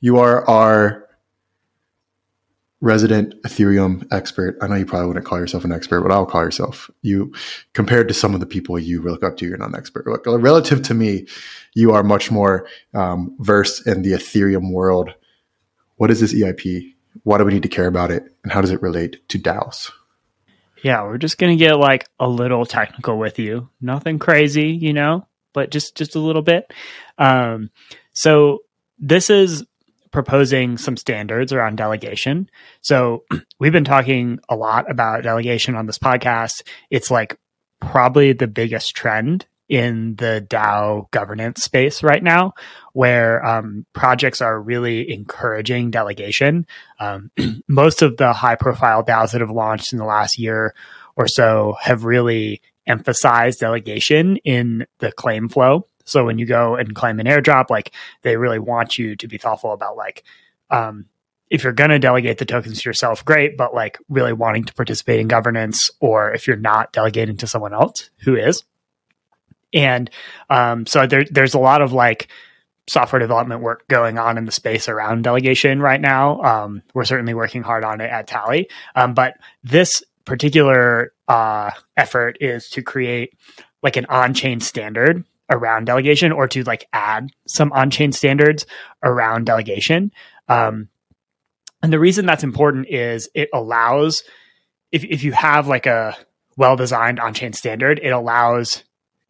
you 0.00 0.18
are 0.18 0.48
our 0.48 1.05
resident 2.80 3.34
Ethereum 3.42 4.06
expert. 4.12 4.56
I 4.60 4.66
know 4.66 4.74
you 4.74 4.86
probably 4.86 5.08
wouldn't 5.08 5.26
call 5.26 5.38
yourself 5.38 5.64
an 5.64 5.72
expert, 5.72 6.02
but 6.02 6.12
I'll 6.12 6.26
call 6.26 6.42
yourself 6.42 6.90
you 7.02 7.32
compared 7.72 8.08
to 8.08 8.14
some 8.14 8.34
of 8.34 8.40
the 8.40 8.46
people 8.46 8.78
you 8.78 9.02
look 9.02 9.22
up 9.24 9.36
to. 9.38 9.46
You're 9.46 9.56
not 9.56 9.70
an 9.70 9.76
expert. 9.76 10.06
Like, 10.06 10.20
relative 10.26 10.82
to 10.82 10.94
me, 10.94 11.26
you 11.74 11.92
are 11.92 12.02
much 12.02 12.30
more 12.30 12.68
um, 12.94 13.34
versed 13.38 13.86
in 13.86 14.02
the 14.02 14.12
Ethereum 14.12 14.72
world. 14.72 15.12
What 15.96 16.10
is 16.10 16.20
this 16.20 16.34
EIP? 16.34 16.94
Why 17.22 17.38
do 17.38 17.44
we 17.44 17.54
need 17.54 17.62
to 17.62 17.68
care 17.68 17.86
about 17.86 18.10
it? 18.10 18.24
And 18.42 18.52
how 18.52 18.60
does 18.60 18.70
it 18.70 18.82
relate 18.82 19.26
to 19.30 19.38
DAOs? 19.38 19.90
Yeah, 20.82 21.02
we're 21.04 21.18
just 21.18 21.38
gonna 21.38 21.56
get 21.56 21.78
like 21.78 22.06
a 22.20 22.28
little 22.28 22.66
technical 22.66 23.18
with 23.18 23.38
you. 23.38 23.70
Nothing 23.80 24.18
crazy, 24.18 24.68
you 24.68 24.92
know, 24.92 25.26
but 25.54 25.70
just 25.70 25.96
just 25.96 26.14
a 26.14 26.20
little 26.20 26.42
bit. 26.42 26.70
Um, 27.16 27.70
so 28.12 28.60
this 28.98 29.30
is 29.30 29.64
proposing 30.16 30.78
some 30.78 30.96
standards 30.96 31.52
around 31.52 31.76
delegation. 31.76 32.48
So 32.80 33.24
we've 33.60 33.70
been 33.70 33.84
talking 33.84 34.38
a 34.48 34.56
lot 34.56 34.90
about 34.90 35.24
delegation 35.24 35.74
on 35.74 35.84
this 35.84 35.98
podcast. 35.98 36.62
It's 36.88 37.10
like 37.10 37.38
probably 37.82 38.32
the 38.32 38.46
biggest 38.46 38.96
trend 38.96 39.44
in 39.68 40.14
the 40.16 40.46
DAO 40.48 41.10
governance 41.10 41.64
space 41.64 42.02
right 42.02 42.22
now, 42.22 42.54
where 42.94 43.44
um, 43.44 43.84
projects 43.92 44.40
are 44.40 44.58
really 44.58 45.12
encouraging 45.12 45.90
delegation. 45.90 46.66
Um, 46.98 47.30
most 47.68 48.00
of 48.00 48.16
the 48.16 48.32
high 48.32 48.56
profile 48.56 49.04
DAOs 49.04 49.32
that 49.32 49.42
have 49.42 49.50
launched 49.50 49.92
in 49.92 49.98
the 49.98 50.06
last 50.06 50.38
year 50.38 50.74
or 51.14 51.28
so 51.28 51.76
have 51.78 52.06
really 52.06 52.62
emphasized 52.86 53.60
delegation 53.60 54.38
in 54.38 54.86
the 55.00 55.12
claim 55.12 55.50
flow. 55.50 55.86
So 56.06 56.24
when 56.24 56.38
you 56.38 56.46
go 56.46 56.76
and 56.76 56.94
claim 56.94 57.20
an 57.20 57.26
airdrop, 57.26 57.68
like 57.68 57.92
they 58.22 58.36
really 58.36 58.58
want 58.58 58.96
you 58.96 59.16
to 59.16 59.28
be 59.28 59.36
thoughtful 59.36 59.72
about 59.72 59.96
like, 59.96 60.24
um, 60.70 61.06
if 61.50 61.62
you're 61.62 61.72
going 61.72 61.90
to 61.90 61.98
delegate 61.98 62.38
the 62.38 62.44
tokens 62.44 62.82
to 62.82 62.88
yourself, 62.88 63.24
great, 63.24 63.56
but 63.56 63.74
like 63.74 63.98
really 64.08 64.32
wanting 64.32 64.64
to 64.64 64.74
participate 64.74 65.20
in 65.20 65.28
governance, 65.28 65.90
or 66.00 66.32
if 66.32 66.46
you're 66.46 66.56
not 66.56 66.92
delegating 66.92 67.36
to 67.36 67.46
someone 67.46 67.74
else 67.74 68.10
who 68.20 68.34
is. 68.34 68.64
And 69.72 70.10
um, 70.48 70.86
so 70.86 71.06
there, 71.06 71.24
there's 71.30 71.54
a 71.54 71.58
lot 71.58 71.82
of 71.82 71.92
like 71.92 72.28
software 72.88 73.20
development 73.20 73.62
work 73.62 73.86
going 73.88 74.18
on 74.18 74.38
in 74.38 74.44
the 74.44 74.52
space 74.52 74.88
around 74.88 75.22
delegation 75.22 75.80
right 75.80 76.00
now. 76.00 76.40
Um, 76.42 76.82
we're 76.94 77.04
certainly 77.04 77.34
working 77.34 77.62
hard 77.62 77.84
on 77.84 78.00
it 78.00 78.10
at 78.10 78.26
Tally. 78.26 78.68
Um, 78.94 79.14
but 79.14 79.36
this 79.64 80.02
particular 80.24 81.12
uh, 81.28 81.70
effort 81.96 82.38
is 82.40 82.68
to 82.70 82.82
create 82.82 83.34
like 83.82 83.96
an 83.96 84.06
on 84.06 84.34
chain 84.34 84.60
standard 84.60 85.24
around 85.50 85.86
delegation 85.86 86.32
or 86.32 86.48
to 86.48 86.62
like 86.64 86.86
add 86.92 87.30
some 87.46 87.72
on 87.72 87.90
chain 87.90 88.12
standards 88.12 88.66
around 89.02 89.46
delegation. 89.46 90.10
Um, 90.48 90.88
And 91.82 91.92
the 91.92 92.00
reason 92.00 92.26
that's 92.26 92.42
important 92.42 92.88
is 92.88 93.28
it 93.34 93.48
allows, 93.52 94.24
if, 94.90 95.04
if 95.04 95.22
you 95.22 95.32
have 95.32 95.68
like 95.68 95.86
a 95.86 96.16
well 96.56 96.74
designed 96.74 97.20
on 97.20 97.34
chain 97.34 97.52
standard, 97.52 98.00
it 98.02 98.10
allows 98.10 98.82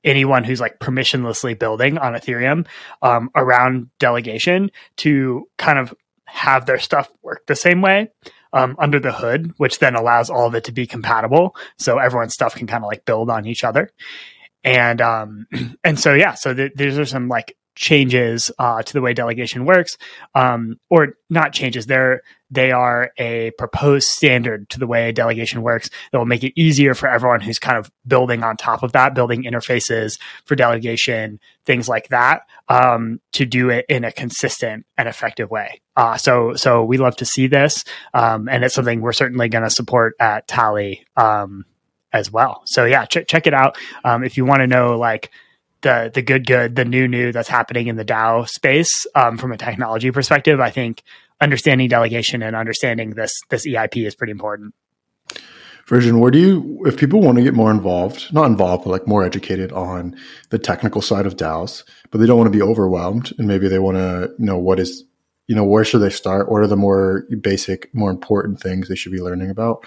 anyone 0.04 0.44
who's 0.44 0.60
like 0.60 0.78
permissionlessly 0.78 1.58
building 1.58 1.98
on 1.98 2.14
Ethereum 2.14 2.66
um, 3.02 3.28
around 3.34 3.90
delegation 3.98 4.70
to 4.96 5.48
kind 5.58 5.78
of 5.78 5.92
have 6.24 6.66
their 6.66 6.78
stuff 6.78 7.10
work 7.22 7.44
the 7.46 7.56
same 7.56 7.82
way 7.82 8.08
um, 8.52 8.76
under 8.78 9.00
the 9.00 9.12
hood, 9.12 9.52
which 9.56 9.80
then 9.80 9.96
allows 9.96 10.30
all 10.30 10.46
of 10.46 10.54
it 10.54 10.64
to 10.64 10.72
be 10.72 10.86
compatible. 10.86 11.56
So 11.78 11.98
everyone's 11.98 12.34
stuff 12.34 12.54
can 12.54 12.68
kind 12.68 12.84
of 12.84 12.88
like 12.88 13.04
build 13.04 13.28
on 13.28 13.46
each 13.46 13.64
other. 13.64 13.90
And 14.66 15.00
um, 15.00 15.46
and 15.84 15.98
so 15.98 16.12
yeah, 16.12 16.34
so 16.34 16.52
th- 16.52 16.72
these 16.74 16.98
are 16.98 17.06
some 17.06 17.28
like 17.28 17.56
changes 17.76 18.50
uh, 18.58 18.82
to 18.82 18.92
the 18.92 19.00
way 19.00 19.12
delegation 19.12 19.64
works, 19.64 19.96
um, 20.34 20.80
or 20.90 21.14
not 21.30 21.52
changes. 21.52 21.86
They're 21.86 22.22
they 22.50 22.72
are 22.72 23.10
a 23.18 23.50
proposed 23.58 24.08
standard 24.08 24.68
to 24.70 24.78
the 24.78 24.86
way 24.86 25.10
delegation 25.12 25.62
works 25.62 25.90
that 26.10 26.18
will 26.18 26.26
make 26.26 26.44
it 26.44 26.52
easier 26.58 26.94
for 26.94 27.08
everyone 27.08 27.40
who's 27.40 27.58
kind 27.58 27.76
of 27.76 27.90
building 28.06 28.44
on 28.44 28.56
top 28.56 28.82
of 28.82 28.92
that, 28.92 29.14
building 29.14 29.42
interfaces 29.42 30.18
for 30.44 30.54
delegation, 30.54 31.40
things 31.64 31.88
like 31.88 32.08
that, 32.08 32.42
um, 32.68 33.20
to 33.32 33.44
do 33.44 33.68
it 33.70 33.84
in 33.88 34.04
a 34.04 34.12
consistent 34.12 34.86
and 34.96 35.08
effective 35.08 35.50
way. 35.50 35.80
Uh, 35.96 36.16
so 36.16 36.54
so 36.54 36.84
we 36.84 36.98
love 36.98 37.16
to 37.16 37.24
see 37.24 37.46
this, 37.46 37.84
um, 38.14 38.48
and 38.48 38.64
it's 38.64 38.74
something 38.74 39.00
we're 39.00 39.12
certainly 39.12 39.48
going 39.48 39.64
to 39.64 39.70
support 39.70 40.14
at 40.18 40.48
Tally 40.48 41.04
um, 41.16 41.64
as 42.16 42.30
well. 42.30 42.62
So 42.64 42.84
yeah, 42.84 43.04
ch- 43.04 43.26
check 43.26 43.46
it 43.46 43.54
out 43.54 43.76
um, 44.04 44.24
if 44.24 44.36
you 44.36 44.44
want 44.44 44.60
to 44.60 44.66
know 44.66 44.96
like 44.98 45.30
the 45.82 46.10
the 46.12 46.22
good 46.22 46.46
good 46.46 46.74
the 46.74 46.84
new 46.84 47.06
new 47.06 47.32
that's 47.32 47.48
happening 47.48 47.86
in 47.86 47.96
the 47.96 48.04
DAO 48.04 48.48
space 48.48 49.06
um, 49.14 49.38
from 49.38 49.52
a 49.52 49.56
technology 49.56 50.10
perspective. 50.10 50.60
I 50.60 50.70
think 50.70 51.02
understanding 51.40 51.88
delegation 51.88 52.42
and 52.42 52.56
understanding 52.56 53.10
this 53.10 53.32
this 53.50 53.66
EIP 53.66 54.06
is 54.06 54.14
pretty 54.14 54.32
important. 54.32 54.74
Frisson, 55.86 56.18
where 56.18 56.32
do 56.32 56.40
you, 56.40 56.82
if 56.84 56.98
people 56.98 57.20
want 57.20 57.38
to 57.38 57.44
get 57.44 57.54
more 57.54 57.70
involved, 57.70 58.32
not 58.32 58.46
involved, 58.46 58.82
but 58.82 58.90
like 58.90 59.06
more 59.06 59.22
educated 59.22 59.70
on 59.70 60.16
the 60.50 60.58
technical 60.58 61.00
side 61.00 61.26
of 61.26 61.36
DAOs, 61.36 61.84
but 62.10 62.18
they 62.18 62.26
don't 62.26 62.38
want 62.38 62.52
to 62.52 62.58
be 62.58 62.62
overwhelmed 62.62 63.32
and 63.38 63.46
maybe 63.46 63.68
they 63.68 63.78
want 63.78 63.96
to 63.96 64.34
know 64.36 64.58
what 64.58 64.80
is, 64.80 65.04
you 65.46 65.54
know, 65.54 65.64
where 65.64 65.84
should 65.84 66.00
they 66.00 66.10
start? 66.10 66.50
What 66.50 66.62
are 66.62 66.66
the 66.66 66.76
more 66.76 67.26
basic, 67.40 67.94
more 67.94 68.10
important 68.10 68.60
things 68.60 68.88
they 68.88 68.96
should 68.96 69.12
be 69.12 69.20
learning 69.20 69.50
about? 69.50 69.86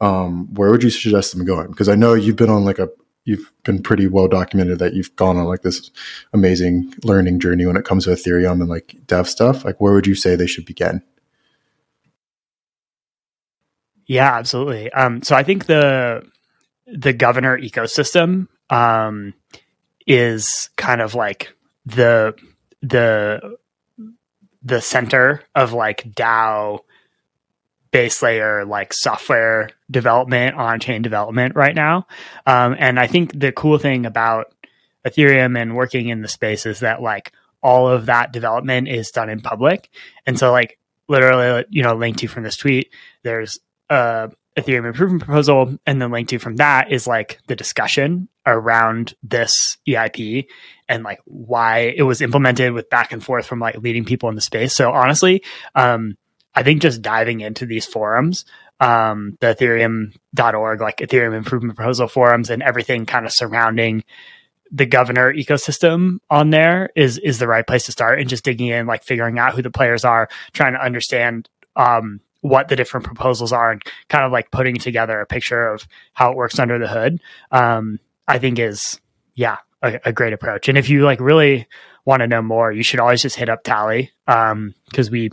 Um, 0.00 0.52
where 0.54 0.70
would 0.70 0.82
you 0.82 0.90
suggest 0.90 1.34
them 1.34 1.46
going? 1.46 1.68
Because 1.68 1.88
I 1.88 1.94
know 1.94 2.14
you've 2.14 2.36
been 2.36 2.50
on 2.50 2.64
like 2.64 2.78
a, 2.78 2.88
you've 3.24 3.50
been 3.64 3.82
pretty 3.82 4.06
well 4.08 4.28
documented 4.28 4.78
that 4.78 4.94
you've 4.94 5.14
gone 5.16 5.36
on 5.36 5.44
like 5.44 5.62
this 5.62 5.90
amazing 6.32 6.92
learning 7.02 7.40
journey 7.40 7.66
when 7.66 7.76
it 7.76 7.84
comes 7.84 8.04
to 8.04 8.10
Ethereum 8.10 8.60
and 8.60 8.68
like 8.68 8.96
dev 9.06 9.28
stuff. 9.28 9.64
Like, 9.64 9.80
where 9.80 9.94
would 9.94 10.06
you 10.06 10.14
say 10.14 10.34
they 10.34 10.46
should 10.46 10.66
begin? 10.66 11.02
Yeah, 14.06 14.36
absolutely. 14.36 14.92
Um, 14.92 15.22
so 15.22 15.34
I 15.34 15.42
think 15.42 15.66
the 15.66 16.22
the 16.86 17.12
governor 17.12 17.58
ecosystem 17.58 18.46
um, 18.70 19.34
is 20.06 20.70
kind 20.76 21.00
of 21.00 21.14
like 21.14 21.52
the 21.84 22.34
the 22.82 23.56
the 24.66 24.80
center 24.80 25.42
of 25.54 25.72
like 25.72 26.02
DAO 26.12 26.80
base 27.92 28.20
layer 28.20 28.64
like 28.64 28.92
software 28.92 29.70
development 29.88 30.56
on 30.56 30.80
chain 30.80 31.02
development 31.02 31.54
right 31.54 31.74
now. 31.74 32.06
Um, 32.46 32.74
and 32.76 32.98
I 32.98 33.06
think 33.06 33.38
the 33.38 33.52
cool 33.52 33.78
thing 33.78 34.06
about 34.06 34.52
Ethereum 35.06 35.56
and 35.56 35.76
working 35.76 36.08
in 36.08 36.20
the 36.20 36.28
space 36.28 36.66
is 36.66 36.80
that 36.80 37.00
like 37.00 37.32
all 37.62 37.88
of 37.88 38.06
that 38.06 38.32
development 38.32 38.88
is 38.88 39.12
done 39.12 39.30
in 39.30 39.40
public. 39.40 39.88
And 40.26 40.36
so 40.36 40.50
like 40.50 40.78
literally, 41.06 41.64
you 41.70 41.84
know, 41.84 41.94
linked 41.94 42.18
to 42.18 42.26
from 42.26 42.42
this 42.42 42.56
tweet, 42.56 42.90
there's 43.22 43.60
a 43.88 44.32
Ethereum 44.56 44.86
improvement 44.86 45.24
proposal, 45.24 45.76
and 45.86 46.00
then 46.00 46.10
linked 46.10 46.30
to 46.30 46.38
from 46.38 46.56
that 46.56 46.90
is 46.90 47.06
like 47.06 47.38
the 47.46 47.56
discussion 47.56 48.28
around 48.46 49.14
this 49.22 49.76
EIP 49.86 50.46
and 50.88 51.02
like 51.02 51.20
why 51.24 51.92
it 51.96 52.02
was 52.02 52.22
implemented 52.22 52.72
with 52.72 52.88
back 52.88 53.12
and 53.12 53.22
forth 53.22 53.46
from 53.46 53.58
like 53.58 53.76
leading 53.78 54.04
people 54.04 54.28
in 54.28 54.34
the 54.34 54.40
space. 54.40 54.74
So 54.74 54.92
honestly, 54.92 55.42
um, 55.74 56.16
I 56.54 56.62
think 56.62 56.80
just 56.80 57.02
diving 57.02 57.40
into 57.40 57.66
these 57.66 57.84
forums, 57.84 58.46
um, 58.80 59.36
the 59.40 59.54
ethereum.org, 59.54 60.80
like 60.80 60.98
Ethereum 60.98 61.36
improvement 61.36 61.76
proposal 61.76 62.08
forums 62.08 62.48
and 62.48 62.62
everything 62.62 63.04
kind 63.04 63.26
of 63.26 63.32
surrounding 63.32 64.04
the 64.70 64.86
governor 64.86 65.32
ecosystem 65.32 66.18
on 66.30 66.50
there 66.50 66.90
is, 66.96 67.18
is 67.18 67.38
the 67.38 67.46
right 67.46 67.66
place 67.66 67.84
to 67.86 67.92
start 67.92 68.20
and 68.20 68.28
just 68.28 68.44
digging 68.44 68.68
in, 68.68 68.86
like 68.86 69.04
figuring 69.04 69.38
out 69.38 69.54
who 69.54 69.62
the 69.62 69.70
players 69.70 70.04
are, 70.04 70.28
trying 70.52 70.72
to 70.72 70.82
understand, 70.82 71.48
um, 71.76 72.20
what 72.48 72.68
the 72.68 72.76
different 72.76 73.04
proposals 73.04 73.52
are 73.52 73.70
and 73.72 73.82
kind 74.08 74.24
of 74.24 74.32
like 74.32 74.50
putting 74.50 74.76
together 74.76 75.20
a 75.20 75.26
picture 75.26 75.68
of 75.68 75.86
how 76.12 76.30
it 76.30 76.36
works 76.36 76.58
under 76.58 76.78
the 76.78 76.88
hood. 76.88 77.20
Um, 77.50 77.98
I 78.28 78.38
think 78.38 78.58
is, 78.58 79.00
yeah, 79.34 79.58
a, 79.82 80.00
a, 80.06 80.12
great 80.12 80.32
approach. 80.32 80.68
And 80.68 80.76
if 80.76 80.88
you 80.88 81.04
like 81.04 81.20
really 81.20 81.66
want 82.04 82.20
to 82.20 82.26
know 82.26 82.42
more, 82.42 82.72
you 82.72 82.82
should 82.82 82.98
always 82.98 83.22
just 83.22 83.36
hit 83.36 83.48
up 83.48 83.62
Tally. 83.62 84.10
Um, 84.26 84.74
cause 84.92 85.10
we, 85.10 85.30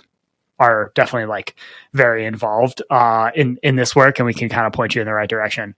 are 0.60 0.92
definitely 0.96 1.28
like 1.28 1.56
very 1.94 2.26
involved 2.26 2.82
uh, 2.90 3.32
in 3.36 3.58
in 3.64 3.76
this 3.76 3.96
work, 3.96 4.20
and 4.20 4.26
we 4.26 4.34
can 4.34 4.50
kind 4.50 4.66
of 4.66 4.74
point 4.74 4.96
you 4.96 5.02
in 5.02 5.08
the 5.08 5.14
right 5.14 5.30
direction. 5.30 5.76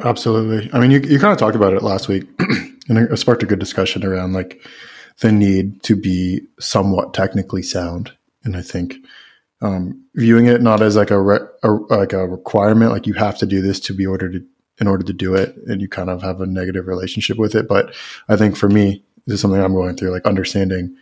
Absolutely. 0.00 0.70
I 0.72 0.80
mean, 0.80 0.90
you 0.90 1.00
you 1.00 1.18
kind 1.18 1.32
of 1.32 1.38
talked 1.38 1.56
about 1.56 1.72
it 1.72 1.82
last 1.82 2.08
week, 2.08 2.24
and 2.88 2.98
it 2.98 3.16
sparked 3.16 3.42
a 3.42 3.46
good 3.46 3.58
discussion 3.58 4.04
around 4.04 4.32
like 4.32 4.64
the 5.20 5.32
need 5.32 5.82
to 5.84 5.96
be 5.96 6.42
somewhat 6.58 7.14
technically 7.14 7.62
sound, 7.62 8.12
and 8.44 8.56
I 8.56 8.62
think. 8.62 8.96
Um, 9.62 10.04
viewing 10.14 10.46
it 10.46 10.62
not 10.62 10.80
as 10.80 10.96
like 10.96 11.10
a, 11.10 11.20
re- 11.20 11.46
a 11.62 11.70
like 11.70 12.12
a 12.12 12.26
requirement, 12.26 12.92
like 12.92 13.06
you 13.06 13.14
have 13.14 13.36
to 13.38 13.46
do 13.46 13.60
this 13.60 13.78
to 13.80 13.94
be 13.94 14.06
ordered 14.06 14.32
to 14.32 14.46
in 14.80 14.86
order 14.86 15.04
to 15.04 15.12
do 15.12 15.34
it, 15.34 15.54
and 15.66 15.80
you 15.82 15.88
kind 15.88 16.08
of 16.08 16.22
have 16.22 16.40
a 16.40 16.46
negative 16.46 16.86
relationship 16.86 17.36
with 17.36 17.54
it. 17.54 17.68
But 17.68 17.94
I 18.30 18.36
think 18.36 18.56
for 18.56 18.68
me, 18.68 19.04
this 19.26 19.34
is 19.34 19.40
something 19.42 19.60
I'm 19.60 19.74
going 19.74 19.96
through, 19.96 20.10
like 20.10 20.24
understanding 20.24 20.96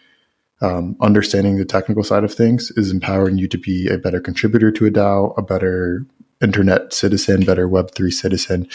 um, 0.60 0.96
understanding 1.00 1.56
the 1.56 1.64
technical 1.64 2.02
side 2.02 2.24
of 2.24 2.34
things 2.34 2.70
is 2.72 2.90
empowering 2.90 3.38
you 3.38 3.46
to 3.48 3.58
be 3.58 3.88
a 3.88 3.98
better 3.98 4.20
contributor 4.20 4.72
to 4.72 4.86
a 4.86 4.90
DAO, 4.90 5.36
a 5.38 5.42
better 5.42 6.04
internet 6.40 6.92
citizen, 6.92 7.44
better 7.44 7.68
Web3 7.68 8.12
citizen. 8.12 8.68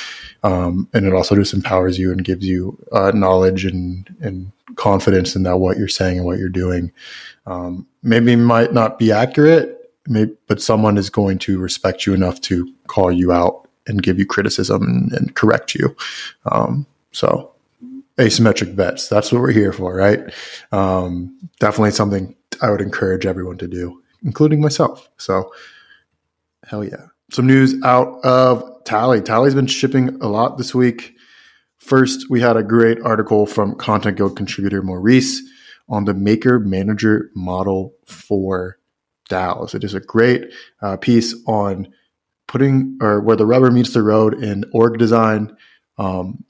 Um, 0.44 0.88
and 0.94 1.06
it 1.06 1.14
also 1.14 1.36
just 1.36 1.54
empowers 1.54 1.98
you 1.98 2.12
and 2.12 2.24
gives 2.24 2.46
you 2.46 2.78
uh, 2.92 3.12
knowledge 3.14 3.66
and, 3.66 4.14
and 4.22 4.52
confidence 4.76 5.36
in 5.36 5.44
that 5.44 5.58
what 5.58 5.78
you're 5.78 5.88
saying 5.88 6.18
and 6.18 6.26
what 6.26 6.40
you're 6.40 6.50
doing. 6.50 6.92
Um, 7.46 7.88
maybe 8.02 8.36
might 8.36 8.74
not 8.74 8.98
be 8.98 9.12
accurate, 9.12 9.92
maybe, 10.08 10.34
but 10.48 10.62
someone 10.62 10.98
is 10.98 11.10
going 11.10 11.40
to 11.40 11.60
respect 11.60 12.06
you 12.06 12.14
enough 12.14 12.40
to 12.42 12.72
call 12.88 13.12
you 13.12 13.32
out 13.32 13.68
and 13.86 14.02
give 14.02 14.18
you 14.18 14.26
criticism 14.26 14.84
and, 14.84 15.12
and 15.12 15.36
correct 15.36 15.76
you. 15.76 15.96
Um, 16.46 16.86
so 17.12 17.54
asymmetric 18.18 18.76
bets. 18.76 19.08
That's 19.08 19.32
what 19.32 19.42
we're 19.42 19.52
here 19.52 19.74
for, 19.74 19.96
right? 19.96 20.20
Um, 20.72 21.38
definitely 21.60 21.92
something 21.92 22.36
I 22.62 22.70
would 22.70 22.82
encourage 22.82 23.26
everyone 23.26 23.58
to 23.58 23.68
do, 23.68 24.02
including 24.24 24.62
myself. 24.62 25.10
So, 25.18 25.52
hell 26.68 26.84
yeah. 26.84 27.08
Some 27.32 27.48
news 27.48 27.76
out 27.84 28.24
of 28.24 28.84
Tally. 28.84 29.22
Tally's 29.22 29.56
been 29.56 29.68
shipping 29.68 30.10
a 30.22 30.28
lot 30.28 30.58
this 30.58 30.76
week. 30.76 31.16
First, 31.80 32.30
we 32.30 32.40
had 32.40 32.56
a 32.56 32.64
great 32.64 33.02
article 33.02 33.46
from 33.46 33.76
Content 33.76 34.18
Guild 34.18 34.38
contributor 34.38 34.82
Maurice 34.82 35.42
on 35.90 36.06
the 36.06 36.14
maker 36.14 36.60
manager 36.60 37.30
model 37.36 37.94
for 38.06 38.78
DAOs. 39.30 39.76
It 39.76 39.84
is 39.84 39.94
a 39.94 40.00
great 40.00 40.54
uh, 40.82 40.98
piece 40.98 41.36
on 41.48 41.88
putting 42.48 42.98
or 43.02 43.20
where 43.22 43.36
the 43.36 43.46
rubber 43.46 43.72
meets 43.72 43.94
the 43.94 44.04
road 44.04 44.44
in 44.44 44.66
org 44.74 44.98
design, 44.98 45.56
um, 45.98 46.44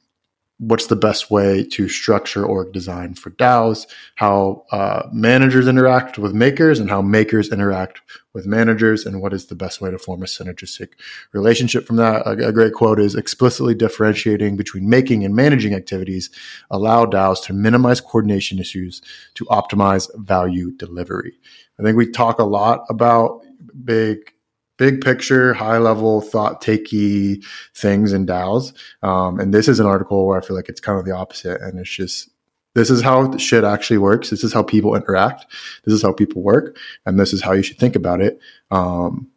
what's 0.60 0.88
the 0.88 0.95
best 0.95 1.31
way 1.31 1.63
to 1.63 1.89
structure 1.89 2.45
org 2.45 2.72
design 2.72 3.15
for 3.15 3.31
DAOs, 3.31 3.88
how 4.15 4.65
uh, 4.72 5.03
managers 5.12 5.67
interact 5.67 6.17
with 6.17 6.33
makers, 6.33 6.79
and 6.79 6.89
how 6.89 7.01
makers 7.01 7.51
interact 7.51 8.01
with 8.33 8.45
managers, 8.45 9.05
and 9.05 9.22
what 9.22 9.33
is 9.33 9.48
the 9.48 9.55
best 9.55 9.81
way 9.81 9.91
to 9.91 9.98
form 9.98 10.22
a 10.22 10.25
synergistic 10.25 10.89
relationship 11.33 11.86
from 11.86 11.98
that. 11.98 12.25
A, 12.25 12.48
a 12.48 12.51
great 12.51 12.74
quote 12.74 13.00
is 13.00 13.15
explicitly 13.15 13.74
differentiating 13.74 14.55
between 14.55 14.89
making 14.89 15.25
and 15.25 15.36
managing 15.36 15.74
activities 15.74 16.29
allow 16.69 17.05
DAOs 17.05 17.43
to 17.45 17.53
minimize 17.53 18.00
coordination 18.00 18.60
issues 18.60 19.01
to 19.33 19.45
optimize 19.45 20.10
value 20.24 20.72
delivery. 20.72 21.33
I 21.79 21.83
think 21.83 21.98
we 21.98 22.10
talk 22.10 22.39
a 22.39 22.45
lot 22.45 22.86
about 22.89 23.41
big 23.83 24.33
big 24.77 25.01
picture, 25.01 25.53
high 25.53 25.77
level, 25.77 26.22
thought 26.22 26.62
takey 26.62 27.44
things 27.75 28.13
in 28.13 28.25
DAOs. 28.25 28.74
Um, 29.01 29.39
and 29.39 29.53
this 29.53 29.68
is 29.68 29.80
an 29.80 29.86
article 29.86 30.25
where 30.25 30.38
I 30.38 30.46
feel 30.46 30.56
like 30.56 30.70
it's 30.70 30.82
kind 30.82 31.00
of 31.00 31.06
the 31.06 31.12
opposite. 31.12 31.62
And 31.62 31.80
it's 31.80 31.89
just, 31.89 32.30
this 32.75 32.89
is 32.89 33.01
how 33.01 33.38
shit 33.38 33.63
actually 33.63 34.00
works. 34.00 34.30
This 34.30 34.44
is 34.44 34.53
how 34.53 34.63
people 34.63 34.96
interact. 34.96 35.46
This 35.86 35.94
is 35.94 36.01
how 36.01 36.12
people 36.12 36.42
work. 36.42 36.77
And 37.06 37.20
this 37.20 37.34
is 37.34 37.42
how 37.42 37.53
you 37.53 37.62
should 37.62 37.77
think 37.77 37.96
about 37.96 38.22
it. 38.22 38.39
Um, 38.72 39.30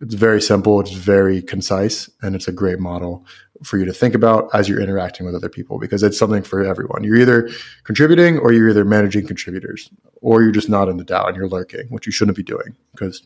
It's 0.00 0.14
very 0.14 0.40
simple, 0.40 0.80
it's 0.80 0.92
very 0.92 1.42
concise, 1.42 2.08
and 2.22 2.34
it's 2.34 2.48
a 2.48 2.52
great 2.52 2.78
model 2.78 3.26
for 3.62 3.78
you 3.78 3.84
to 3.84 3.92
think 3.92 4.14
about 4.14 4.48
as 4.54 4.68
you're 4.68 4.80
interacting 4.80 5.24
with 5.26 5.34
other 5.34 5.48
people 5.48 5.78
because 5.78 6.02
it's 6.02 6.18
something 6.18 6.42
for 6.42 6.64
everyone. 6.64 7.04
You're 7.04 7.18
either 7.18 7.48
contributing 7.84 8.38
or 8.38 8.52
you're 8.52 8.70
either 8.70 8.84
managing 8.84 9.26
contributors 9.26 9.90
or 10.20 10.42
you're 10.42 10.52
just 10.52 10.68
not 10.68 10.88
in 10.88 10.96
the 10.96 11.04
DAO 11.04 11.28
and 11.28 11.36
you're 11.36 11.48
lurking, 11.48 11.86
which 11.88 12.06
you 12.06 12.12
shouldn't 12.12 12.36
be 12.36 12.42
doing 12.42 12.74
because 12.92 13.24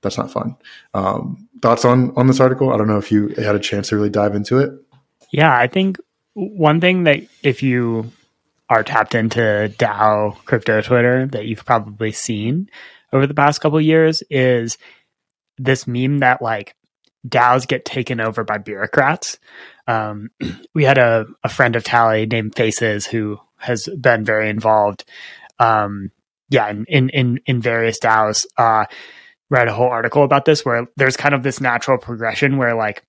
that's 0.00 0.16
not 0.16 0.30
fun. 0.30 0.56
Um, 0.94 1.48
thoughts 1.60 1.84
on 1.84 2.12
on 2.16 2.26
this 2.26 2.40
article? 2.40 2.72
I 2.72 2.78
don't 2.78 2.88
know 2.88 2.98
if 2.98 3.12
you 3.12 3.28
had 3.28 3.54
a 3.54 3.60
chance 3.60 3.88
to 3.88 3.96
really 3.96 4.10
dive 4.10 4.34
into 4.34 4.58
it. 4.58 4.72
Yeah, 5.30 5.54
I 5.54 5.66
think 5.66 5.98
one 6.34 6.80
thing 6.80 7.04
that 7.04 7.22
if 7.42 7.62
you 7.62 8.12
are 8.68 8.82
tapped 8.82 9.14
into 9.14 9.72
DAO 9.78 10.36
crypto 10.44 10.80
Twitter 10.80 11.26
that 11.26 11.46
you've 11.46 11.64
probably 11.64 12.12
seen 12.12 12.68
over 13.12 13.26
the 13.26 13.34
past 13.34 13.60
couple 13.60 13.80
years 13.80 14.22
is 14.30 14.78
this 15.58 15.86
meme 15.86 16.18
that 16.18 16.42
like 16.42 16.74
DAOs 17.26 17.66
get 17.66 17.84
taken 17.84 18.20
over 18.20 18.44
by 18.44 18.58
bureaucrats. 18.58 19.38
Um, 19.86 20.30
we 20.74 20.84
had 20.84 20.98
a, 20.98 21.26
a 21.42 21.48
friend 21.48 21.76
of 21.76 21.84
Tally 21.84 22.26
named 22.26 22.54
Faces 22.54 23.06
who 23.06 23.38
has 23.56 23.88
been 23.98 24.24
very 24.24 24.50
involved, 24.50 25.04
um, 25.58 26.10
yeah, 26.50 26.68
in, 26.70 27.08
in, 27.08 27.40
in, 27.46 27.60
various 27.60 27.98
DAOs. 27.98 28.44
Uh, 28.58 28.84
read 29.48 29.68
a 29.68 29.72
whole 29.72 29.88
article 29.88 30.24
about 30.24 30.44
this 30.44 30.64
where 30.64 30.86
there's 30.96 31.16
kind 31.16 31.34
of 31.34 31.42
this 31.42 31.60
natural 31.60 31.98
progression 31.98 32.58
where 32.58 32.74
like 32.74 33.05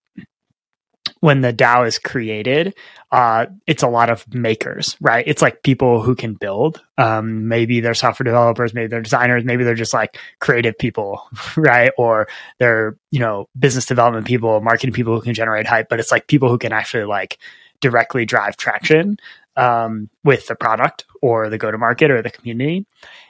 when 1.19 1.41
the 1.41 1.53
DAO 1.53 1.87
is 1.87 1.99
created, 1.99 2.75
uh, 3.11 3.47
it's 3.65 3.83
a 3.83 3.87
lot 3.87 4.09
of 4.09 4.31
makers, 4.33 4.95
right? 5.01 5.23
It's 5.27 5.41
like 5.41 5.63
people 5.63 6.01
who 6.01 6.15
can 6.15 6.33
build. 6.33 6.81
Um, 6.97 7.47
maybe 7.47 7.79
they're 7.79 7.93
software 7.93 8.25
developers, 8.25 8.73
maybe 8.73 8.87
they're 8.87 9.01
designers, 9.01 9.43
maybe 9.43 9.63
they're 9.63 9.75
just 9.75 9.93
like 9.93 10.17
creative 10.39 10.77
people, 10.77 11.27
right? 11.57 11.91
Or 11.97 12.27
they're, 12.59 12.97
you 13.11 13.19
know, 13.19 13.47
business 13.57 13.85
development 13.85 14.27
people, 14.27 14.61
marketing 14.61 14.93
people 14.93 15.15
who 15.15 15.21
can 15.21 15.33
generate 15.33 15.67
hype, 15.67 15.89
but 15.89 15.99
it's 15.99 16.11
like 16.11 16.27
people 16.27 16.49
who 16.49 16.57
can 16.57 16.71
actually 16.71 17.05
like 17.05 17.37
directly 17.79 18.25
drive 18.25 18.57
traction 18.57 19.17
um, 19.55 20.09
with 20.23 20.47
the 20.47 20.55
product 20.55 21.05
or 21.21 21.49
the 21.49 21.57
go 21.57 21.71
to 21.71 21.77
market 21.77 22.11
or 22.11 22.21
the 22.21 22.29
community. 22.29 22.85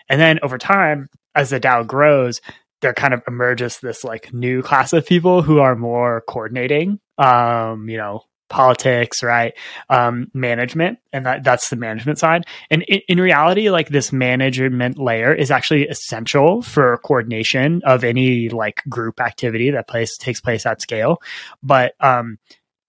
And 0.10 0.20
then 0.20 0.40
over 0.42 0.58
time, 0.58 1.10
as 1.36 1.50
the 1.50 1.60
DAO 1.60 1.86
grows, 1.86 2.42
there 2.82 2.94
kind 2.94 3.14
of 3.14 3.22
emerges 3.28 3.80
this 3.80 4.04
like 4.04 4.34
new 4.34 4.62
class 4.62 4.94
of 4.94 5.06
people 5.06 5.42
who 5.42 5.60
are 5.60 5.76
more 5.76 6.22
coordinating 6.28 7.00
um 7.18 7.90
you 7.90 7.98
know 7.98 8.22
politics 8.50 9.24
right 9.24 9.54
um 9.90 10.28
management 10.34 11.00
and 11.12 11.26
that 11.26 11.44
that's 11.44 11.70
the 11.70 11.76
management 11.76 12.18
side. 12.18 12.46
And 12.70 12.84
in, 12.84 13.02
in, 13.10 13.20
reality 13.20 13.70
like 13.70 13.90
this 13.90 14.14
management 14.14 14.98
layer 14.98 15.34
is 15.34 15.52
actually 15.52 15.88
essential 15.88 16.62
for 16.62 16.98
coordination 17.04 17.82
of 17.84 18.04
any 18.04 18.50
like 18.50 18.82
group 18.88 19.20
activity 19.20 19.72
that 19.72 19.88
place 19.88 20.18
takes 20.18 20.40
place 20.40 20.66
at 20.66 20.82
scale. 20.82 21.18
But 21.62 21.94
um 22.00 22.38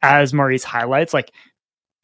as 0.00 0.32
maurice 0.32 0.62
highlights 0.62 1.12
like 1.12 1.32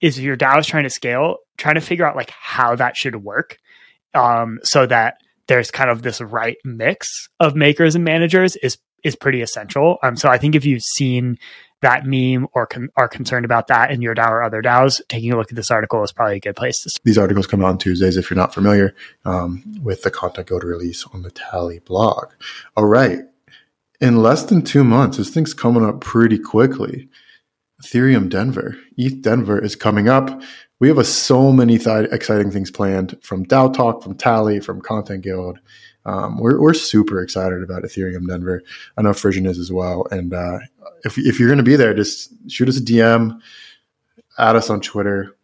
is 0.01 0.19
your 0.19 0.37
dao 0.37 0.59
is 0.59 0.67
trying 0.67 0.83
to 0.83 0.91
scale 0.91 1.37
trying 1.57 1.77
to 1.77 1.81
figure 1.81 2.07
out 2.07 2.17
like 2.17 2.31
how 2.31 2.75
that 2.75 2.97
should 2.97 3.15
work 3.15 3.59
um 4.15 4.59
so 4.65 4.85
that 4.85 5.19
there's 5.49 5.71
kind 5.71 5.91
of 5.91 6.03
this 6.03 6.21
right 6.21 6.57
mix 6.65 7.29
of 7.41 7.55
makers 7.55 7.95
and 7.95 8.05
managers 8.05 8.57
is 8.57 8.79
is 9.03 9.15
pretty 9.15 9.43
essential. 9.43 9.99
Um, 10.03 10.17
so 10.17 10.31
I 10.31 10.39
think 10.39 10.55
if 10.55 10.65
you've 10.65 10.83
seen 10.83 11.39
that 11.83 12.07
meme 12.07 12.49
or 12.55 12.67
con- 12.67 12.89
are 12.97 13.09
concerned 13.09 13.45
about 13.45 13.67
that 13.67 13.91
in 13.91 14.01
your 14.01 14.15
DAO 14.15 14.31
or 14.31 14.43
other 14.43 14.63
DAOs, 14.63 15.03
taking 15.09 15.31
a 15.33 15.37
look 15.37 15.51
at 15.51 15.57
this 15.57 15.71
article 15.71 16.03
is 16.03 16.13
probably 16.13 16.37
a 16.37 16.41
good 16.41 16.57
place 16.57 16.81
to. 16.83 17.01
These 17.05 17.19
articles 17.19 17.47
come 17.47 17.63
out 17.63 17.69
on 17.69 17.79
Tuesdays 17.79 18.17
if 18.17 18.31
you're 18.31 18.39
not 18.39 18.55
familiar 18.55 18.95
um, 19.27 19.63
with 19.83 20.03
the 20.03 20.11
Content 20.11 20.49
Guild 20.49 20.65
release 20.65 21.05
on 21.13 21.23
the 21.23 21.31
Tally 21.31 21.81
blog. 21.81 22.33
All 22.77 22.87
right, 22.87 23.21
in 24.01 24.23
less 24.23 24.45
than 24.45 24.63
two 24.63 24.85
months, 24.85 25.19
this 25.19 25.31
thing's 25.31 25.55
coming 25.55 25.85
up 25.85 26.01
pretty 26.01 26.39
quickly. 26.39 27.09
Ethereum 27.83 28.31
Denver, 28.31 28.79
ETH 28.97 29.21
Denver 29.21 29.63
is 29.63 29.77
coming 29.77 30.09
up 30.09 30.43
we 30.85 30.89
have 30.89 30.99
a, 30.99 31.05
so 31.05 31.51
many 31.51 31.79
th- 31.79 32.11
exciting 32.13 32.51
things 32.51 32.71
planned 32.71 33.17
from 33.23 33.47
DAO 33.47 33.73
Talk, 33.73 34.03
from 34.03 34.15
Tally, 34.15 34.61
from 34.61 34.83
Content 34.83 35.25
Guild. 35.25 35.59
Um, 36.05 36.37
we're, 36.37 36.61
we're 36.61 36.75
super 36.75 37.23
excited 37.23 37.63
about 37.63 37.85
Ethereum 37.85 38.29
Denver. 38.29 38.63
I 38.99 39.01
know 39.01 39.15
Frisson 39.15 39.47
is 39.47 39.59
as 39.59 39.73
well. 39.73 40.07
And 40.11 40.35
uh, 40.35 40.59
if, 41.07 41.17
if 41.17 41.41
you're 41.41 41.49
going 41.49 41.57
to 41.57 41.65
be 41.65 41.77
there, 41.77 41.95
just 41.95 42.35
shoot 42.51 42.69
us 42.69 42.77
a 42.77 42.83
DM, 42.83 43.41
add 44.37 44.57
us 44.57 44.69
on 44.69 44.83
Twitter. 44.83 45.35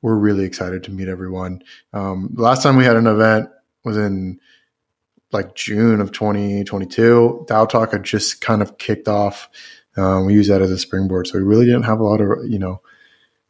We're 0.00 0.14
really 0.14 0.44
excited 0.44 0.84
to 0.84 0.90
meet 0.90 1.08
everyone. 1.08 1.62
Um, 1.92 2.30
last 2.32 2.62
time 2.62 2.76
we 2.76 2.86
had 2.86 2.96
an 2.96 3.06
event 3.06 3.50
was 3.84 3.98
in 3.98 4.40
like 5.32 5.54
June 5.54 6.00
of 6.00 6.12
2022. 6.12 7.44
DAO 7.46 7.68
Talk 7.68 7.92
had 7.92 8.04
just 8.04 8.40
kind 8.40 8.62
of 8.62 8.78
kicked 8.78 9.06
off. 9.06 9.50
Um, 9.98 10.24
we 10.24 10.32
use 10.32 10.48
that 10.48 10.62
as 10.62 10.70
a 10.70 10.78
springboard. 10.78 11.26
So 11.26 11.36
we 11.36 11.44
really 11.44 11.66
didn't 11.66 11.82
have 11.82 12.00
a 12.00 12.04
lot 12.04 12.22
of, 12.22 12.48
you 12.48 12.58
know, 12.58 12.80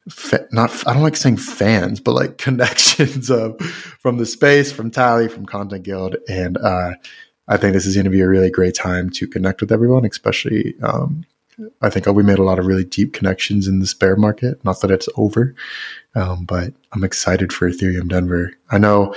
fa- 0.09 0.47
not 0.53 0.71
I 0.87 0.93
don't 0.93 1.03
like 1.03 1.17
saying 1.17 1.38
fans, 1.38 2.01
but 2.01 2.12
like 2.12 2.38
connections 2.38 3.31
of 3.31 3.61
from 3.61 4.19
the 4.19 4.27
space, 4.27 4.73
from 4.73 4.91
Tally, 4.91 5.29
from 5.29 5.47
Content 5.47 5.85
Guild, 5.85 6.17
and 6.29 6.59
uh, 6.59 6.93
I 7.49 7.57
think 7.57 7.75
this 7.75 7.87
is 7.87 7.95
going 7.95 8.05
to 8.05 8.11
be 8.11 8.21
a 8.21 8.29
really 8.29 8.51
great 8.51 8.75
time 8.75 9.11
to 9.11 9.27
connect 9.27 9.61
with 9.61 9.73
everyone. 9.73 10.05
Especially, 10.05 10.75
um, 10.83 11.25
I 11.81 11.91
think 11.91 12.07
we 12.07 12.23
made 12.23 12.38
a 12.38 12.45
lot 12.45 12.59
of 12.59 12.67
really 12.67 12.85
deep 12.85 13.12
connections 13.12 13.69
in 13.69 13.81
this 13.81 13.95
bear 13.95 14.17
market. 14.17 14.65
Not 14.65 14.81
that 14.81 14.91
it's 14.91 15.09
over, 15.17 15.55
um, 16.15 16.45
but 16.45 16.73
I'm 16.93 17.05
excited 17.05 17.53
for 17.53 17.71
Ethereum 17.71 18.09
Denver. 18.09 18.53
I 18.71 18.79
know 18.79 19.15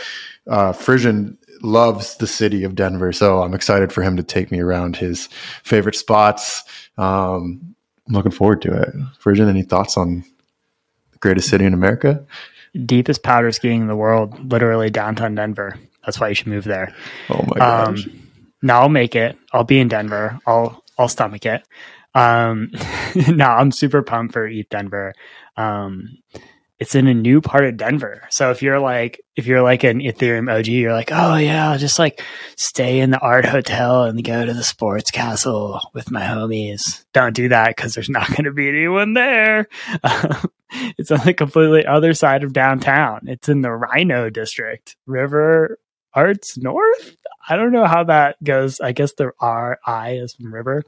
uh, 0.48 0.74
Frisson 0.74 1.38
loves 1.62 2.18
the 2.18 2.28
city 2.28 2.64
of 2.64 2.76
Denver, 2.76 3.12
so 3.12 3.42
I'm 3.42 3.54
excited 3.54 3.92
for 3.92 4.04
him 4.04 4.18
to 4.18 4.24
take 4.24 4.52
me 4.52 4.60
around 4.60 4.96
his 4.98 5.28
favorite 5.64 5.96
spots. 5.96 6.64
Um, 6.98 7.76
I'm 8.08 8.14
looking 8.14 8.32
forward 8.32 8.62
to 8.64 8.82
it. 8.82 8.94
Frisson, 9.18 9.50
any 9.50 9.64
thoughts 9.64 9.98
on 9.98 10.24
greatest 11.26 11.50
city 11.50 11.66
in 11.66 11.74
America? 11.74 12.24
Deepest 12.86 13.24
powder 13.24 13.52
skiing 13.52 13.82
in 13.82 13.88
the 13.88 13.96
world, 13.96 14.52
literally 14.52 14.92
downtown 14.92 15.34
Denver. 15.34 15.76
That's 16.06 16.20
why 16.20 16.30
you 16.30 16.36
should 16.36 16.48
move 16.48 16.66
there. 16.66 16.94
Oh 17.30 17.44
my 17.48 17.58
gosh. 17.58 18.06
Um, 18.06 18.30
now 18.62 18.82
I'll 18.82 18.90
make 18.90 19.16
it. 19.16 19.38
I'll 19.52 19.64
be 19.64 19.80
in 19.80 19.88
Denver. 19.88 20.40
I'll 20.46 20.84
I'll 21.00 21.08
stomach 21.08 21.46
it. 21.46 21.64
Um, 22.14 22.72
no, 23.28 23.46
I'm 23.46 23.72
super 23.72 24.04
pumped 24.04 24.34
for 24.34 24.46
ETH 24.46 24.70
Denver. 24.70 25.14
Um, 25.58 26.20
it's 26.80 26.96
in 26.96 27.08
a 27.08 27.14
new 27.14 27.42
part 27.42 27.66
of 27.66 27.78
Denver. 27.78 28.28
So 28.32 28.52
if 28.52 28.62
you're 28.62 28.80
like 28.80 29.22
if 29.36 29.48
you're 29.48 29.62
like 29.62 29.84
an 29.84 30.00
Ethereum 30.00 30.54
OG, 30.54 30.68
you're 30.68 30.94
like, 30.94 31.12
oh 31.12 31.36
yeah, 31.36 31.72
I'll 31.72 31.78
just 31.78 32.00
like 32.00 32.22
stay 32.58 33.00
in 33.00 33.12
the 33.12 33.20
art 33.20 33.46
hotel 33.46 34.04
and 34.04 34.24
go 34.24 34.46
to 34.46 34.54
the 34.54 34.64
sports 34.64 35.12
castle 35.12 35.80
with 35.94 36.12
my 36.12 36.22
homies. 36.22 37.06
Don't 37.14 37.36
do 37.36 37.50
that 37.50 37.76
because 37.76 37.94
there's 37.94 38.10
not 38.10 38.28
going 38.30 38.46
to 38.46 38.52
be 38.52 38.68
anyone 38.70 39.14
there. 39.14 39.68
it's 40.98 41.12
on 41.12 41.26
the 41.26 41.34
completely 41.34 41.86
other 41.86 42.14
side 42.14 42.44
of 42.44 42.54
downtown. 42.54 43.22
It's 43.28 43.50
in 43.50 43.62
the 43.62 43.70
RiNo 43.70 44.32
district, 44.32 44.98
River 45.06 45.78
Arts 46.16 46.58
North. 46.58 47.18
I 47.48 47.56
don't 47.58 47.72
know 47.72 47.86
how 47.86 48.04
that 48.06 48.44
goes. 48.44 48.80
I 48.80 48.92
guess 48.92 49.14
the 49.14 49.32
R 49.40 49.80
I 49.86 50.14
is 50.14 50.34
from 50.34 50.54
river. 50.54 50.84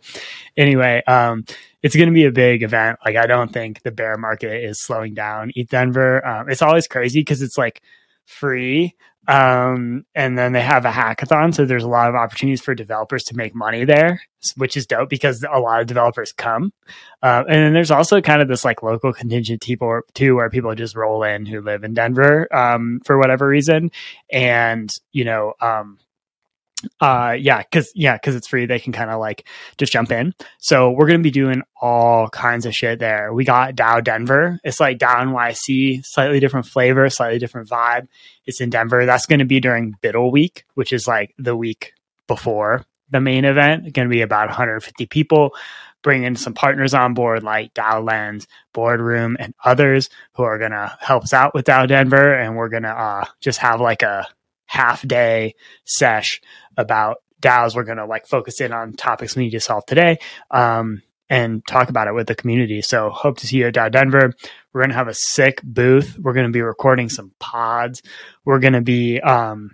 Anyway, 0.56 1.04
um, 1.06 1.46
it's 1.84 1.96
going 1.96 2.10
to 2.10 2.13
be 2.13 2.26
a 2.26 2.32
big 2.32 2.63
event. 2.63 2.98
Like 3.06 3.16
I 3.16 3.28
don't 3.28 3.54
think 3.54 3.84
the 3.84 3.92
bear 3.92 4.18
market 4.18 4.63
is 4.63 4.82
slowing 4.82 5.13
down. 5.13 5.52
ETH 5.56 5.70
Denver. 5.70 6.26
Um, 6.26 6.50
it's 6.50 6.63
always 6.63 6.88
crazy 6.88 7.20
because 7.20 7.42
it's 7.44 7.58
like 7.58 7.82
free. 8.28 8.96
Um, 9.28 10.06
and 10.16 10.38
then 10.38 10.54
they 10.54 10.62
have 10.62 10.86
a 10.86 10.92
hackathon. 10.92 11.54
So 11.54 11.66
there's 11.66 11.84
a 11.84 11.90
lot 11.90 12.08
of 12.08 12.16
opportunities 12.16 12.62
for 12.62 12.74
developers 12.74 13.26
to 13.26 13.36
make 13.36 13.54
money 13.54 13.84
there, 13.84 14.22
which 14.56 14.78
is 14.78 14.86
dope 14.86 15.10
because 15.10 15.44
a 15.44 15.60
lot 15.60 15.82
of 15.82 15.88
developers 15.88 16.32
come. 16.32 16.72
Uh, 17.22 17.44
and 17.46 17.56
then 17.56 17.74
there's 17.74 17.92
also 17.92 18.22
kind 18.22 18.42
of 18.42 18.48
this 18.48 18.63
like 18.63 18.84
local 18.84 19.12
contingent 19.12 19.62
people 19.62 20.00
too, 20.13 20.36
where 20.36 20.50
people 20.50 20.74
just 20.76 20.96
roll 20.96 21.24
in 21.24 21.46
who 21.46 21.60
live 21.60 21.84
in 21.84 21.94
Denver, 21.94 22.48
um, 22.56 23.02
for 23.04 23.18
whatever 23.18 23.46
reason. 23.46 23.92
And, 24.32 24.90
you 25.12 25.26
know, 25.26 25.54
um, 25.60 25.98
uh 27.02 27.36
yeah 27.38 27.60
because 27.63 27.92
yeah 27.96 28.16
because 28.16 28.36
it's 28.36 28.48
free 28.48 28.68
they 28.68 28.80
can 28.80 28.94
kind 28.94 29.10
of 29.10 29.20
like 29.20 29.48
just 29.78 29.92
jump 29.92 30.12
in. 30.12 30.34
So 30.60 30.92
we're 30.92 31.08
gonna 31.08 31.20
be 31.20 31.32
doing 31.32 31.62
all 31.82 32.30
kinds 32.30 32.66
of 32.66 32.76
shit 32.76 33.00
there. 33.00 33.34
We 33.34 33.46
got 33.46 33.76
DAO 33.76 34.04
denver. 34.04 34.60
It's 34.63 34.80
like 34.80 35.00
DAO 35.00 35.26
nyc 35.26 36.06
slightly 36.06 36.40
different 36.40 36.68
flavor 36.68 37.10
slightly 37.10 37.40
different 37.40 37.70
vibe. 37.70 38.08
It's 38.46 38.62
in 38.62 38.70
denver. 38.70 39.06
That's 39.06 39.26
gonna 39.26 39.46
be 39.46 39.60
during 39.60 39.96
BUIDL 40.04 40.32
week 40.32 40.66
which 40.76 40.94
is 40.94 41.08
like 41.08 41.34
the 41.38 41.56
week 41.56 41.94
before 42.28 42.86
the 43.10 43.22
main 43.22 43.46
event. 43.46 43.94
Gonna 43.94 44.10
be 44.10 44.22
about 44.22 44.48
150 44.48 45.06
people 45.08 45.56
bringing 46.04 46.36
some 46.36 46.54
partners 46.54 46.94
on 46.94 47.13
board 47.13 47.44
like 47.44 47.74
DAO 47.74 48.06
Lens, 48.06 48.48
Boardroom, 48.74 49.36
and 49.40 49.54
others 49.66 50.10
who 50.34 50.44
are 50.44 50.60
gonna 50.60 50.96
help 51.02 51.24
us 51.24 51.34
out 51.34 51.54
with 51.54 51.66
DAO 51.66 51.88
Denver, 51.88 52.34
and 52.34 52.56
we're 52.56 52.70
gonna 52.70 52.90
uh, 52.90 53.26
just 53.42 53.60
have 53.60 53.82
like 53.82 54.04
a 54.04 54.28
half 54.68 55.06
day 55.08 55.56
sesh 55.86 56.42
about 56.78 57.18
DAOs. 57.42 57.76
We're 57.76 57.84
going 57.84 57.98
to 57.98 58.06
like 58.06 58.28
focus 58.28 58.62
in 58.62 58.72
on 58.72 58.94
topics 58.94 59.36
we 59.36 59.44
need 59.44 59.52
to 59.52 59.60
solve 59.60 59.86
today. 59.86 60.20
Um, 60.52 61.02
and 61.30 61.66
talk 61.68 61.90
about 61.90 62.08
it 62.08 62.14
with 62.14 62.28
the 62.28 62.36
community. 62.36 62.82
So 62.82 63.10
hope 63.10 63.40
to 63.40 63.48
see 63.48 63.58
you 63.58 63.68
at 63.68 63.74
DAO 63.74 63.92
Denver. 63.92 64.34
We're 64.72 64.82
going 64.82 64.92
to 64.92 64.96
have 64.96 65.10
a 65.10 65.14
sick 65.14 65.62
booth. 65.62 66.18
We're 66.18 66.34
going 66.34 66.46
to 66.46 66.52
be 66.52 66.62
recording 66.62 67.10
some 67.10 67.34
pods. 67.40 68.02
We're 68.46 68.60
going 68.60 68.74
to 68.74 68.82
be, 68.82 69.20
um, 69.20 69.72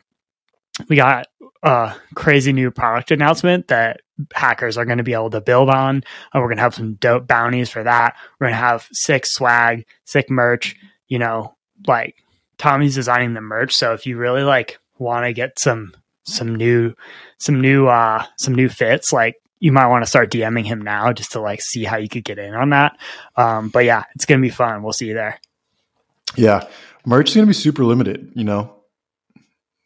we 0.90 0.96
got 0.96 1.28
a 1.62 1.96
crazy 2.16 2.54
new 2.54 2.72
product 2.72 3.12
announcement 3.12 3.68
that 3.68 4.02
hackers 4.34 4.78
are 4.78 4.86
going 4.86 4.98
to 4.98 5.04
be 5.04 5.14
able 5.14 5.30
to 5.30 5.42
build 5.42 5.70
on. 5.70 6.04
And 6.34 6.42
we're 6.42 6.48
going 6.48 6.58
to 6.58 6.64
have 6.64 6.76
some 6.76 6.96
dope 6.96 7.28
bounties 7.28 7.70
for 7.70 7.84
that. 7.84 8.16
We're 8.40 8.48
going 8.48 8.56
to 8.56 8.66
have 8.66 8.88
sick 8.92 9.26
swag, 9.26 9.86
sick 10.06 10.30
merch. 10.30 10.76
You 11.08 11.20
know, 11.20 11.56
like 11.88 12.16
Tommy's 12.58 12.96
designing 12.96 13.34
the 13.34 13.42
merch. 13.42 13.74
So 13.74 13.94
if 13.94 14.08
you 14.08 14.18
really 14.18 14.44
like 14.44 14.80
want 14.98 15.26
to 15.26 15.34
get 15.34 15.60
some 15.60 15.94
some 16.26 16.56
new 16.56 16.94
some 17.38 17.60
new 17.60 17.88
uh 17.88 18.26
some 18.38 18.56
new 18.56 18.70
fits, 18.70 19.12
like 19.12 19.36
you 19.60 19.72
might 19.72 19.88
want 19.88 20.04
to 20.04 20.10
start 20.10 20.30
DMing 20.30 20.66
him 20.66 20.82
now 20.82 21.14
just 21.14 21.32
to 21.32 21.40
like 21.40 21.62
see 21.62 21.86
how 21.86 21.98
you 21.98 22.10
could 22.10 22.26
get 22.26 22.38
in 22.38 22.54
on 22.54 22.72
that. 22.72 22.98
Um, 23.38 23.70
but 23.70 23.86
yeah, 23.86 24.04
it's 24.16 24.26
gonna 24.26 24.42
be 24.42 24.50
fun. 24.50 24.84
We'll 24.84 24.94
see 24.94 25.08
you 25.08 25.14
there. 25.14 25.40
Yeah, 26.36 26.68
merch 27.06 27.30
is 27.30 27.36
gonna 27.36 27.48
be 27.48 27.54
super 27.54 27.86
limited. 27.86 28.32
You 28.36 28.44
know, 28.44 28.76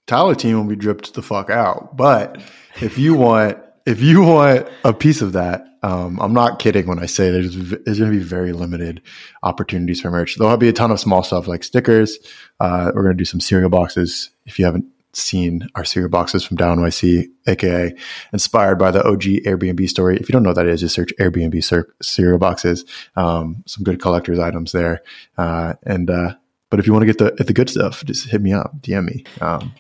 Tally 0.08 0.36
team 0.36 0.58
will 0.58 0.64
be 0.64 0.76
dripped 0.76 1.14
the 1.14 1.22
fuck 1.22 1.50
out. 1.50 1.96
But 1.96 2.42
if 2.82 2.98
you 2.98 3.14
want, 3.14 3.60
if 3.86 4.02
you 4.02 4.24
want 4.24 4.68
a 4.84 4.94
piece 4.94 5.22
of 5.22 5.34
that, 5.34 5.66
um, 5.84 6.20
I'm 6.20 6.34
not 6.34 6.60
kidding 6.60 6.88
when 6.88 6.98
I 6.98 7.06
say 7.06 7.30
there's 7.30 7.56
there's 7.56 8.00
to 8.00 8.10
be 8.10 8.18
very 8.18 8.54
limited 8.54 9.02
opportunities 9.44 10.02
for 10.02 10.10
merch. 10.10 10.38
There'll 10.38 10.58
be 10.58 10.70
a 10.70 10.74
ton 10.74 10.92
of 10.92 11.00
small 11.00 11.24
stuff 11.24 11.48
like 11.48 11.64
stickers. 11.64 12.18
Uh, 12.60 12.92
we're 12.96 13.10
to 13.10 13.14
do 13.14 13.26
some 13.26 13.40
cereal 13.40 13.70
boxes. 13.70 14.32
If 14.46 14.58
you 14.58 14.66
haven't 14.66 14.86
seen 15.18 15.68
our 15.76 15.84
cereal 15.84 16.10
boxes 16.10 16.44
from 16.44 16.58
DAO 16.58 16.78
NYC, 16.78 17.28
aka 17.48 17.94
inspired 18.32 18.78
by 18.78 18.92
the 18.92 19.04
OG 19.04 19.22
Airbnb 19.46 19.90
story. 19.90 20.18
If 20.18 20.30
you 20.30 20.34
don't 20.34 20.44
know 20.44 20.50
what 20.50 20.56
that 20.56 20.68
is, 20.68 20.82
just 20.82 20.96
search 20.96 21.12
Airbnb 21.20 21.86
cereal 22.02 22.38
boxes. 22.38 22.86
Um, 23.16 23.64
some 23.66 23.84
good 23.84 24.02
collector's 24.02 24.40
items 24.40 24.72
there. 24.72 25.02
Uh, 25.38 25.74
and 25.84 26.10
uh, 26.10 26.36
but 26.70 26.80
if 26.80 26.88
you 26.88 26.94
want 26.94 27.08
to 27.08 27.14
get 27.14 27.18
the 27.18 27.44
the 27.44 27.54
good 27.54 27.70
stuff, 27.70 28.04
just 28.06 28.28
hit 28.28 28.42
me 28.42 28.54
up, 28.54 28.80
DM 28.82 29.06
me. 29.06 29.24
Um, 29.42 29.74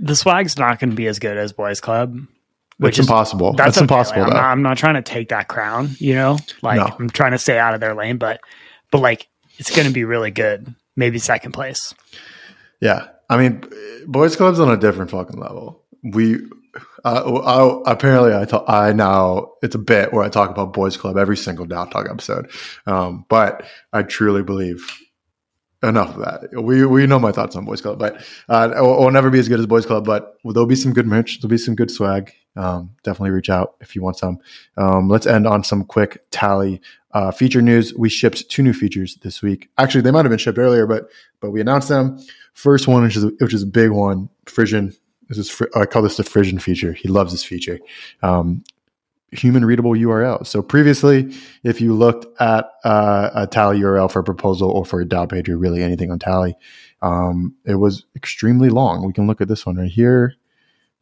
the 0.00 0.16
swag's 0.16 0.58
not 0.58 0.78
going 0.78 0.90
to 0.90 0.96
be 0.96 1.06
as 1.06 1.18
good 1.18 1.36
as 1.36 1.52
Boys 1.52 1.80
Club. 1.80 2.18
Which 2.78 2.98
is 2.98 3.06
impossible. 3.06 3.52
That's, 3.52 3.76
that's 3.76 3.82
impossible. 3.82 4.22
I'm 4.22 4.30
not, 4.30 4.44
I'm 4.44 4.62
not, 4.62 4.76
trying 4.76 4.94
to 4.94 5.02
take 5.02 5.28
that 5.28 5.46
crown, 5.46 5.90
you 5.98 6.14
know. 6.14 6.38
Like 6.62 6.78
no. 6.78 6.96
I'm 6.98 7.10
trying 7.10 7.30
to 7.30 7.38
stay 7.38 7.56
out 7.56 7.74
of 7.74 7.80
their 7.80 7.94
lane, 7.94 8.16
but 8.16 8.40
but 8.90 8.98
like 8.98 9.28
it's 9.58 9.70
going 9.70 9.86
to 9.86 9.92
be 9.92 10.04
really 10.04 10.32
good. 10.32 10.74
Maybe 10.96 11.18
second 11.18 11.52
place. 11.52 11.94
Yeah, 12.80 13.06
I 13.32 13.38
mean, 13.38 13.64
boys 14.06 14.36
clubs 14.36 14.60
on 14.60 14.70
a 14.70 14.76
different 14.76 15.10
fucking 15.10 15.40
level. 15.40 15.82
We, 16.02 16.36
I, 17.02 17.80
apparently, 17.86 18.34
I 18.34 18.44
talk, 18.44 18.64
I 18.68 18.92
now 18.92 19.52
it's 19.62 19.74
a 19.74 19.78
bit 19.78 20.12
where 20.12 20.22
I 20.22 20.28
talk 20.28 20.50
about 20.50 20.74
boys 20.74 20.98
club 20.98 21.16
every 21.16 21.38
single 21.38 21.66
DAO 21.66 21.90
Talk 21.90 22.10
episode. 22.10 22.50
Um, 22.86 23.24
but 23.30 23.64
I 23.90 24.02
truly 24.02 24.42
believe 24.42 24.86
enough 25.82 26.16
of 26.16 26.20
that. 26.20 26.62
We 26.62 26.86
we 26.86 27.06
know 27.06 27.18
my 27.18 27.32
thoughts 27.32 27.56
on 27.56 27.64
Boys 27.64 27.80
Club, 27.80 27.98
but 27.98 28.24
uh, 28.48 28.72
it, 28.76 28.80
will, 28.80 29.10
never 29.10 29.30
be 29.30 29.38
as 29.38 29.48
good 29.48 29.60
as 29.60 29.66
Boys 29.66 29.86
Club. 29.86 30.04
But 30.04 30.36
there'll 30.44 30.66
be 30.66 30.76
some 30.76 30.92
good 30.92 31.06
merch. 31.06 31.40
There'll 31.40 31.50
be 31.50 31.58
some 31.58 31.74
good 31.74 31.90
swag. 31.90 32.32
Um, 32.54 32.90
definitely 33.02 33.30
reach 33.30 33.50
out 33.50 33.76
if 33.80 33.96
you 33.96 34.02
want 34.02 34.18
some. 34.18 34.38
Um, 34.76 35.08
let's 35.08 35.26
end 35.26 35.46
on 35.46 35.64
some 35.64 35.84
quick 35.84 36.22
tally 36.30 36.80
uh, 37.12 37.30
feature 37.30 37.62
news. 37.62 37.94
We 37.94 38.08
shipped 38.08 38.48
two 38.50 38.62
new 38.62 38.72
features 38.72 39.16
this 39.22 39.42
week. 39.42 39.70
Actually, 39.78 40.02
they 40.02 40.10
might 40.10 40.24
have 40.24 40.30
been 40.30 40.38
shipped 40.38 40.58
earlier, 40.58 40.86
but 40.86 41.08
but 41.40 41.50
we 41.50 41.60
announced 41.60 41.88
them. 41.88 42.18
First 42.54 42.86
one, 42.86 43.02
which 43.02 43.16
is 43.16 43.24
which 43.40 43.54
is 43.54 43.62
a 43.62 43.66
big 43.66 43.90
one, 43.90 44.28
Frisson. 44.46 44.96
This 45.28 45.38
is 45.38 45.62
I 45.74 45.86
call 45.86 46.02
this 46.02 46.16
the 46.16 46.24
Frisson 46.24 46.60
feature. 46.60 46.92
He 46.92 47.08
loves 47.08 47.32
this 47.32 47.44
feature. 47.44 47.80
Um, 48.22 48.64
human 49.32 49.64
readable 49.64 49.92
URL. 49.92 50.46
So 50.46 50.62
previously, 50.62 51.34
if 51.64 51.80
you 51.80 51.94
looked 51.94 52.26
at 52.40 52.70
uh, 52.84 53.30
a 53.34 53.46
Tally 53.46 53.80
URL 53.80 54.10
for 54.10 54.20
a 54.20 54.24
proposal 54.24 54.70
or 54.70 54.84
for 54.84 55.00
a 55.00 55.06
DAO 55.06 55.28
page 55.28 55.48
or 55.48 55.56
really 55.56 55.82
anything 55.82 56.10
on 56.10 56.18
Tally, 56.18 56.54
um, 57.00 57.54
it 57.64 57.76
was 57.76 58.04
extremely 58.14 58.68
long. 58.68 59.06
We 59.06 59.12
can 59.12 59.26
look 59.26 59.40
at 59.40 59.48
this 59.48 59.66
one 59.66 59.76
right 59.76 59.90
here. 59.90 60.34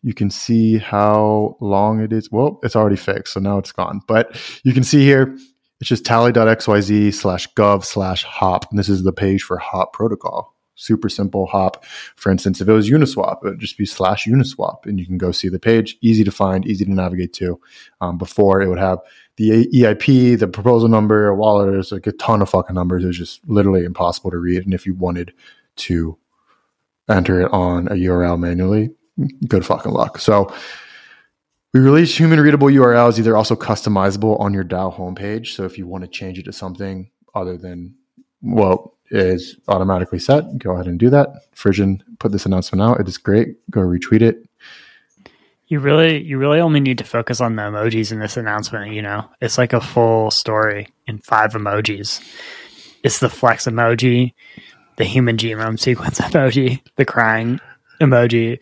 You 0.03 0.15
can 0.15 0.31
see 0.31 0.79
how 0.79 1.57
long 1.61 2.01
it 2.01 2.13
is. 2.13 2.31
Well, 2.33 2.59
it's 2.63 2.77
already 2.77 2.97
fixed, 2.97 3.35
so 3.35 3.41
now 3.41 3.59
it's 3.59 3.73
gone. 3.73 4.01
But 4.07 4.41
you 4.65 4.73
can 4.73 4.85
see 4.85 5.05
here, 5.05 5.37
it's 5.81 5.89
just 5.89 6.07
tally.xyz 6.07 7.15
slash 7.15 7.53
gov 7.55 7.85
slash 7.85 8.23
hop. 8.25 8.71
And 8.71 8.79
this 8.79 8.89
is 8.89 9.03
the 9.03 9.13
page 9.13 9.43
for 9.43 9.59
hop 9.59 9.93
protocol 9.93 10.55
super 10.75 11.09
simple 11.09 11.47
hop. 11.47 11.85
For 12.17 12.31
instance, 12.31 12.61
if 12.61 12.69
it 12.69 12.73
was 12.73 12.91
Uniswap, 12.91 13.45
it 13.45 13.51
would 13.51 13.61
just 13.61 13.79
be 13.79 13.87
slash 13.87 14.27
Uniswap, 14.27 14.87
and 14.87 14.99
you 14.99 15.07
can 15.07 15.19
go 15.19 15.33
see 15.33 15.49
the 15.49 15.59
page. 15.59 15.97
Easy 16.01 16.25
to 16.25 16.31
find, 16.31 16.67
easy 16.67 16.85
to 16.85 16.93
navigate 16.93 17.33
to. 17.35 17.61
Um, 18.01 18.19
before 18.19 18.63
it 18.63 18.69
would 18.69 18.79
have 18.79 18.99
the 19.37 19.67
EIP, 19.69 20.39
the 20.39 20.49
proposal 20.49 20.89
number, 20.89 21.29
a 21.29 21.35
wallet. 21.35 21.71
There's 21.71 21.93
like 21.93 22.07
a 22.07 22.13
ton 22.13 22.43
of 22.43 22.51
fucking 22.51 22.75
numbers. 22.75 23.05
It 23.05 23.09
was 23.09 23.19
just 23.19 23.49
literally 23.49 23.85
impossible 23.85 24.31
to 24.31 24.39
read. 24.39 24.65
And 24.65 24.75
if 24.75 24.87
you 24.87 24.95
wanted 24.95 25.33
to 25.77 26.19
enter 27.09 27.41
it 27.41 27.53
on 27.53 27.89
a 27.89 27.93
URL 27.93 28.39
manually, 28.39 28.91
good 29.49 29.65
fucking 29.65 29.93
luck. 29.93 30.19
So 30.19 30.53
we 31.73 31.81
released 31.81 32.19
human 32.19 32.41
readable 32.41 32.69
URLs, 32.69 33.19
either 33.19 33.37
also 33.37 33.55
customizable 33.55 34.39
on 34.41 34.53
your 34.53 34.65
DAO 34.65 34.95
homepage. 34.95 35.55
So 35.55 35.65
if 35.65 35.79
you 35.79 35.87
want 35.87 36.05
to 36.05 36.09
change 36.09 36.39
it 36.39 36.45
to 36.45 36.53
something 36.53 37.11
other 37.35 37.57
than, 37.57 37.95
well, 38.43 38.97
is 39.11 39.57
automatically 39.69 40.19
set. 40.19 40.59
Go 40.59 40.73
ahead 40.73 40.87
and 40.87 40.99
do 40.99 41.11
that. 41.11 41.29
Frisson 41.55 42.03
put 42.19 42.33
this 42.33 42.47
announcement 42.47 42.83
out. 42.83 43.01
It 43.01 43.09
is 43.09 43.19
great. 43.19 43.57
Go 43.71 43.81
retweet 43.81 44.23
it. 44.23 44.47
You 45.67 45.79
really, 45.79 46.23
you 46.23 46.39
really 46.39 46.61
only 46.61 46.81
need 46.81 46.99
to 46.99 47.05
focus 47.05 47.41
on 47.41 47.55
the 47.55 47.63
emojis 47.63 48.11
in 48.11 48.19
this 48.19 48.37
announcement. 48.37 48.93
You 48.93 49.03
know, 49.03 49.25
it's 49.41 49.59
like 49.59 49.73
a 49.73 49.81
full 49.81 50.31
story 50.31 50.89
in 51.07 51.19
five 51.19 51.53
emojis. 51.53 52.21
It's 53.03 53.21
the 53.21 53.29
flex 53.29 53.67
emoji, 53.67 54.35
the 54.97 55.05
human 55.05 55.37
genome 55.37 55.79
sequence 55.79 56.19
emoji, 56.21 56.81
the 56.97 57.05
crying 57.05 57.61
emoji, 58.01 58.59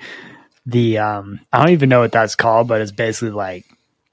the 0.66 0.98
um, 0.98 1.40
I 1.52 1.58
don't 1.58 1.72
even 1.72 1.88
know 1.88 2.00
what 2.00 2.12
that's 2.12 2.36
called, 2.36 2.68
but 2.68 2.82
it's 2.82 2.92
basically 2.92 3.30
like 3.30 3.64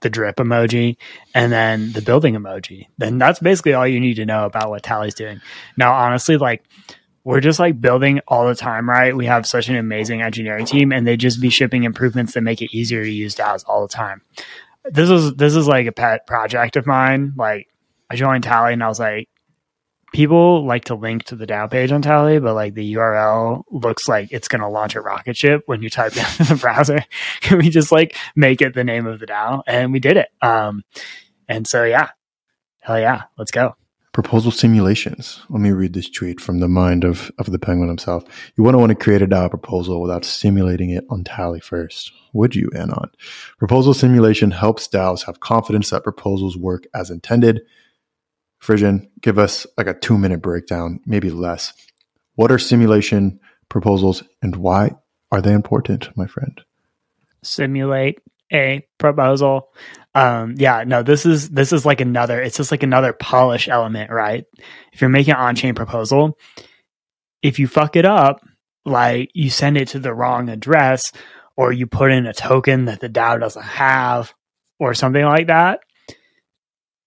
the 0.01 0.09
drip 0.09 0.37
emoji, 0.37 0.97
and 1.33 1.51
then 1.51 1.91
the 1.93 2.01
building 2.01 2.35
emoji. 2.35 2.87
Then 2.97 3.17
that's 3.17 3.39
basically 3.39 3.73
all 3.73 3.87
you 3.87 3.99
need 3.99 4.15
to 4.15 4.25
know 4.25 4.45
about 4.45 4.69
what 4.69 4.83
Tally's 4.83 5.15
doing. 5.15 5.41
Now, 5.77 5.93
honestly, 5.93 6.37
like 6.37 6.63
we're 7.23 7.41
just 7.41 7.59
like 7.59 7.81
building 7.81 8.21
all 8.27 8.47
the 8.47 8.55
time, 8.55 8.87
right? 8.87 9.15
We 9.15 9.25
have 9.25 9.47
such 9.47 9.67
an 9.67 9.75
amazing 9.75 10.21
engineering 10.21 10.65
team, 10.65 10.91
and 10.91 11.05
they 11.07 11.17
just 11.17 11.41
be 11.41 11.49
shipping 11.49 11.83
improvements 11.83 12.33
that 12.33 12.41
make 12.41 12.61
it 12.61 12.75
easier 12.75 13.03
to 13.03 13.11
use 13.11 13.35
DAOs 13.35 13.63
all 13.67 13.81
the 13.81 13.93
time. 13.93 14.21
This 14.83 15.09
is 15.09 15.33
this 15.35 15.55
is 15.55 15.67
like 15.67 15.87
a 15.87 15.91
pet 15.91 16.27
project 16.27 16.75
of 16.75 16.85
mine. 16.85 17.33
Like 17.35 17.67
I 18.09 18.15
joined 18.15 18.43
Tally, 18.43 18.73
and 18.73 18.83
I 18.83 18.87
was 18.87 18.99
like, 18.99 19.27
people 20.13 20.65
like 20.65 20.85
to 20.85 20.95
link 20.95 21.23
to 21.25 21.35
the 21.35 21.45
DAO 21.45 21.69
page 21.69 21.91
on 21.91 22.01
Tally, 22.01 22.39
but 22.39 22.53
like 22.53 22.73
the 22.73 22.93
URL 22.93 23.63
looks 23.71 24.07
like 24.07 24.29
it's 24.31 24.47
going 24.47 24.61
to 24.61 24.67
launch 24.67 24.95
a 24.95 25.01
rocket 25.01 25.35
ship 25.35 25.63
when 25.65 25.81
you 25.81 25.89
type 25.89 26.13
it 26.15 26.39
in 26.39 26.45
the 26.47 26.55
browser. 26.55 27.03
Can 27.41 27.57
we 27.59 27.69
just 27.69 27.91
like 27.91 28.15
make 28.35 28.61
it 28.61 28.73
the 28.73 28.83
name 28.83 29.05
of 29.05 29.19
the 29.19 29.27
DAO? 29.27 29.61
And 29.67 29.91
we 29.91 29.99
did 29.99 30.17
it. 30.17 30.29
Um, 30.41 30.83
and 31.47 31.67
so, 31.67 31.83
yeah, 31.83 32.09
hell 32.81 32.99
yeah, 32.99 33.23
let's 33.37 33.51
go. 33.51 33.75
Proposal 34.13 34.49
simulations. 34.49 35.41
Let 35.49 35.59
me 35.59 35.71
read 35.71 35.91
this 35.91 36.09
tweet 36.09 36.39
from 36.39 36.59
the 36.59 36.69
mind 36.69 37.03
of, 37.03 37.29
of 37.37 37.51
the 37.51 37.59
penguin 37.59 37.89
himself. 37.89 38.23
You 38.55 38.63
to 38.63 38.77
want 38.77 38.89
to 38.91 38.95
create 38.95 39.21
a 39.21 39.27
DAO 39.27 39.49
proposal 39.49 40.01
without 40.01 40.23
simulating 40.23 40.91
it 40.91 41.03
on 41.09 41.25
Tally 41.25 41.59
first. 41.59 42.13
Would 42.31 42.55
you, 42.55 42.69
Anon? 42.73 43.11
Proposal 43.59 43.93
simulation 43.93 44.51
helps 44.51 44.87
DAOs 44.87 45.25
have 45.25 45.41
confidence 45.41 45.89
that 45.89 46.03
proposals 46.03 46.55
work 46.55 46.85
as 46.93 47.09
intended 47.09 47.61
Frisson, 48.65 49.07
give 49.21 49.37
us 49.37 49.67
like 49.77 49.87
a 49.87 49.93
two 49.93 50.17
minute 50.17 50.41
breakdown, 50.41 50.99
maybe 51.05 51.29
less. 51.29 51.71
What 52.33 52.51
are 52.51 52.57
simulation 52.57 53.39
proposals 53.69 54.23
and 54.41 54.55
why 54.55 54.95
are 55.31 55.41
they 55.41 55.53
important, 55.53 56.09
my 56.17 56.25
friend? 56.25 56.59
Simulate 57.43 58.19
a 58.51 58.85
proposal. 58.97 59.69
Um, 60.15 60.55
yeah, 60.57 60.83
no, 60.85 61.03
this 61.03 61.25
is 61.25 61.51
this 61.51 61.73
is 61.73 61.85
like 61.85 62.01
another. 62.01 62.41
It's 62.41 62.57
just 62.57 62.71
like 62.71 62.83
another 62.83 63.13
polish 63.13 63.67
element, 63.67 64.09
right? 64.09 64.45
If 64.93 65.01
you're 65.01 65.09
making 65.09 65.35
an 65.35 65.39
on-chain 65.39 65.75
proposal, 65.75 66.37
if 67.43 67.59
you 67.59 67.67
fuck 67.67 67.95
it 67.95 68.05
up, 68.05 68.41
like 68.83 69.29
you 69.33 69.49
send 69.51 69.77
it 69.77 69.89
to 69.89 69.99
the 69.99 70.13
wrong 70.13 70.49
address, 70.49 71.11
or 71.55 71.71
you 71.71 71.85
put 71.85 72.11
in 72.11 72.25
a 72.25 72.33
token 72.33 72.85
that 72.85 72.99
the 72.99 73.09
DAO 73.09 73.39
doesn't 73.39 73.61
have, 73.61 74.33
or 74.79 74.95
something 74.95 75.23
like 75.23 75.47
that, 75.47 75.81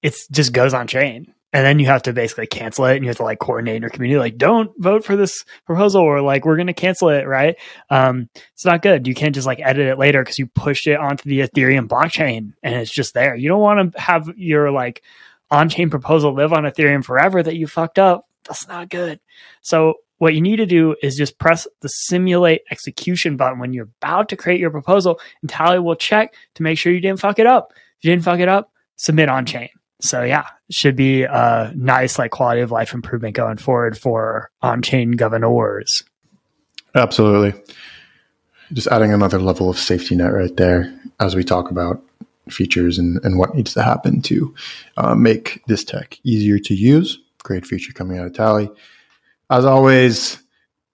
it 0.03 0.17
just 0.31 0.53
goes 0.53 0.73
on 0.73 0.87
chain 0.87 1.35
and 1.53 1.65
then 1.65 1.79
you 1.79 1.87
have 1.87 2.03
to 2.03 2.13
basically 2.13 2.47
cancel 2.47 2.85
it 2.87 2.97
and 2.97 3.05
you 3.05 3.09
have 3.09 3.17
to 3.17 3.23
like 3.23 3.39
coordinate 3.39 3.77
in 3.77 3.83
your 3.83 3.91
community 3.91 4.19
like 4.19 4.37
don't 4.37 4.71
vote 4.79 5.05
for 5.05 5.17
this 5.17 5.45
proposal 5.67 6.03
or 6.03 6.21
like 6.21 6.45
we're 6.45 6.57
going 6.57 6.67
to 6.67 6.73
cancel 6.73 7.09
it 7.09 7.27
right? 7.27 7.57
Um, 7.91 8.29
it's 8.53 8.65
not 8.65 8.83
good. 8.83 9.07
You 9.07 9.15
can't 9.15 9.35
just 9.35 9.47
like 9.47 9.61
edit 9.61 9.87
it 9.87 9.99
later 9.99 10.23
because 10.23 10.39
you 10.39 10.47
pushed 10.47 10.87
it 10.87 10.99
onto 10.99 11.29
the 11.29 11.41
ethereum 11.41 11.89
blockchain 11.89 12.53
and 12.63 12.75
it's 12.75 12.93
just 12.93 13.15
there. 13.15 13.35
You 13.35 13.49
don't 13.49 13.61
want 13.61 13.93
to 13.93 14.01
have 14.01 14.29
your 14.37 14.71
like 14.71 15.03
on-chain 15.51 15.89
proposal 15.89 16.35
live 16.35 16.53
on 16.53 16.65
ethereum 16.65 17.05
forever 17.05 17.43
that 17.43 17.57
you 17.57 17.67
fucked 17.67 17.99
up. 17.99 18.27
That's 18.47 18.69
not 18.69 18.91
good. 18.91 19.21
So 19.63 19.95
what 20.19 20.35
you 20.35 20.41
need 20.41 20.57
to 20.57 20.67
do 20.67 20.97
is 21.03 21.17
just 21.17 21.39
press 21.39 21.67
the 21.81 21.89
simulate 21.89 22.63
execution 22.71 23.37
button 23.37 23.59
when 23.59 23.73
you're 23.73 23.89
about 24.03 24.29
to 24.31 24.37
create 24.37 24.61
your 24.61 24.71
proposal 24.71 25.21
and 25.41 25.49
tally 25.49 25.79
will 25.79 25.97
check 25.97 26.35
to 26.55 26.63
make 26.63 26.77
sure 26.77 26.93
you 26.93 27.01
didn't 27.01 27.21
fuck 27.21 27.39
it 27.39 27.47
up. 27.47 27.73
If 27.73 28.05
you 28.05 28.11
didn't 28.11 28.25
fuck 28.25 28.41
it 28.41 28.49
up 28.49 28.73
submit 28.99 29.29
on 29.29 29.47
chain 29.47 29.69
so 30.01 30.23
yeah, 30.23 30.47
should 30.71 30.97
be 30.97 31.25
a 31.25 31.73
nice 31.75 32.19
like 32.19 32.31
quality 32.31 32.61
of 32.61 32.71
life 32.71 32.95
improvement 32.95 33.35
going 33.35 33.57
forward 33.57 33.99
for 33.99 34.51
on-chain 34.63 35.13
governors. 35.13 36.05
Absolutely. 36.95 37.61
Just 38.73 38.89
adding 38.89 39.13
another 39.13 39.39
level 39.39 39.71
of 39.71 39.79
safety 39.79 40.15
net 40.15 40.33
right 40.33 40.55
there 40.57 40.93
as 41.21 41.35
we 41.35 41.43
talk 41.43 41.71
about 41.71 42.03
features 42.49 42.99
and, 42.99 43.23
and 43.25 43.39
what 43.39 43.55
needs 43.55 43.75
to 43.75 43.83
happen 43.83 44.23
to 44.23 44.55
uh, 44.97 45.15
make 45.15 45.63
this 45.67 45.85
tech 45.85 46.19
easier 46.25 46.59
to 46.59 46.75
use. 46.75 47.19
Great 47.43 47.67
feature 47.67 47.93
coming 47.93 48.19
out 48.19 48.27
of 48.27 48.35
Tally. 48.35 48.71
As 49.51 49.65
always, 49.65 50.43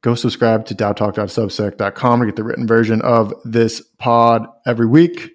go 0.03 0.15
subscribe 0.15 0.67
to 0.67 0.75
daotalk.substack.com 0.75 2.21
to 2.21 2.27
get 2.27 2.37
the 2.37 2.45
written 2.45 2.67
version 2.67 3.03
of 3.03 3.35
this 3.45 3.81
pod 3.99 4.47
every 4.67 4.87
week. 4.87 5.33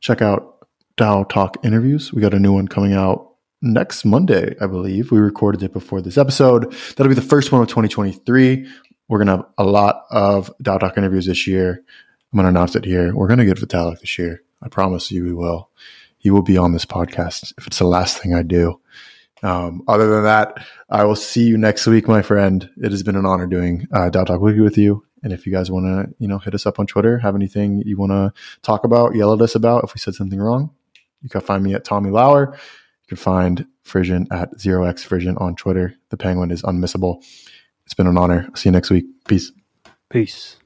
Check 0.00 0.22
out 0.22 0.53
DAO 0.96 1.28
Talk 1.28 1.56
interviews. 1.64 2.12
We 2.12 2.20
got 2.22 2.34
a 2.34 2.38
new 2.38 2.52
one 2.52 2.68
coming 2.68 2.92
out 2.92 3.32
next 3.62 4.04
Monday, 4.04 4.54
I 4.60 4.66
believe. 4.66 5.10
We 5.10 5.18
recorded 5.18 5.62
it 5.62 5.72
before 5.72 6.00
this 6.00 6.18
episode. 6.18 6.72
That'll 6.96 7.08
be 7.08 7.14
the 7.14 7.22
first 7.22 7.50
one 7.50 7.62
of 7.62 7.68
2023. 7.68 8.68
We're 9.08 9.18
going 9.18 9.26
to 9.26 9.36
have 9.36 9.46
a 9.58 9.64
lot 9.64 10.04
of 10.10 10.52
DAO 10.62 10.78
Talk 10.78 10.96
interviews 10.96 11.26
this 11.26 11.46
year. 11.46 11.82
I'm 12.32 12.36
going 12.36 12.44
to 12.44 12.50
announce 12.50 12.76
it 12.76 12.84
here. 12.84 13.14
We're 13.14 13.28
going 13.28 13.38
to 13.38 13.44
get 13.44 13.58
Vitalik 13.58 14.00
this 14.00 14.18
year. 14.18 14.42
I 14.62 14.68
promise 14.68 15.10
you 15.10 15.24
we 15.24 15.34
will. 15.34 15.70
He 16.18 16.30
will 16.30 16.42
be 16.42 16.56
on 16.56 16.72
this 16.72 16.86
podcast 16.86 17.52
if 17.58 17.66
it's 17.66 17.78
the 17.78 17.86
last 17.86 18.18
thing 18.18 18.34
I 18.34 18.42
do. 18.42 18.80
Um, 19.42 19.82
other 19.86 20.08
than 20.08 20.24
that, 20.24 20.66
I 20.88 21.04
will 21.04 21.16
see 21.16 21.44
you 21.44 21.58
next 21.58 21.86
week, 21.86 22.08
my 22.08 22.22
friend. 22.22 22.68
It 22.78 22.92
has 22.92 23.02
been 23.02 23.16
an 23.16 23.26
honor 23.26 23.46
doing 23.46 23.86
uh, 23.92 24.08
Talk 24.10 24.40
Weekly 24.40 24.62
with 24.62 24.78
you. 24.78 25.04
And 25.22 25.32
if 25.32 25.46
you 25.46 25.52
guys 25.52 25.70
want 25.70 25.84
to, 25.86 26.14
you 26.18 26.28
know, 26.28 26.38
hit 26.38 26.54
us 26.54 26.66
up 26.66 26.78
on 26.78 26.86
Twitter, 26.86 27.18
have 27.18 27.34
anything 27.34 27.82
you 27.84 27.96
want 27.96 28.12
to 28.12 28.32
talk 28.62 28.84
about, 28.84 29.14
yell 29.14 29.34
at 29.34 29.40
us 29.40 29.54
about 29.54 29.84
if 29.84 29.94
we 29.94 29.98
said 29.98 30.14
something 30.14 30.40
wrong, 30.40 30.70
you 31.24 31.30
can 31.30 31.40
find 31.40 31.64
me 31.64 31.74
at 31.74 31.84
Tommy 31.84 32.10
Lower. 32.10 32.52
You 32.52 33.08
can 33.08 33.16
find 33.16 33.66
Frisson 33.84 34.26
at 34.30 34.56
0x 34.58 35.00
Frisian 35.00 35.36
on 35.38 35.56
Twitter. 35.56 35.94
The 36.10 36.16
penguin 36.16 36.50
is 36.50 36.62
unmissable. 36.62 37.24
It's 37.86 37.94
been 37.94 38.06
an 38.06 38.18
honor. 38.18 38.44
I'll 38.48 38.56
see 38.56 38.68
you 38.68 38.72
next 38.72 38.90
week. 38.90 39.06
Peace. 39.26 39.50
Peace. 40.10 40.56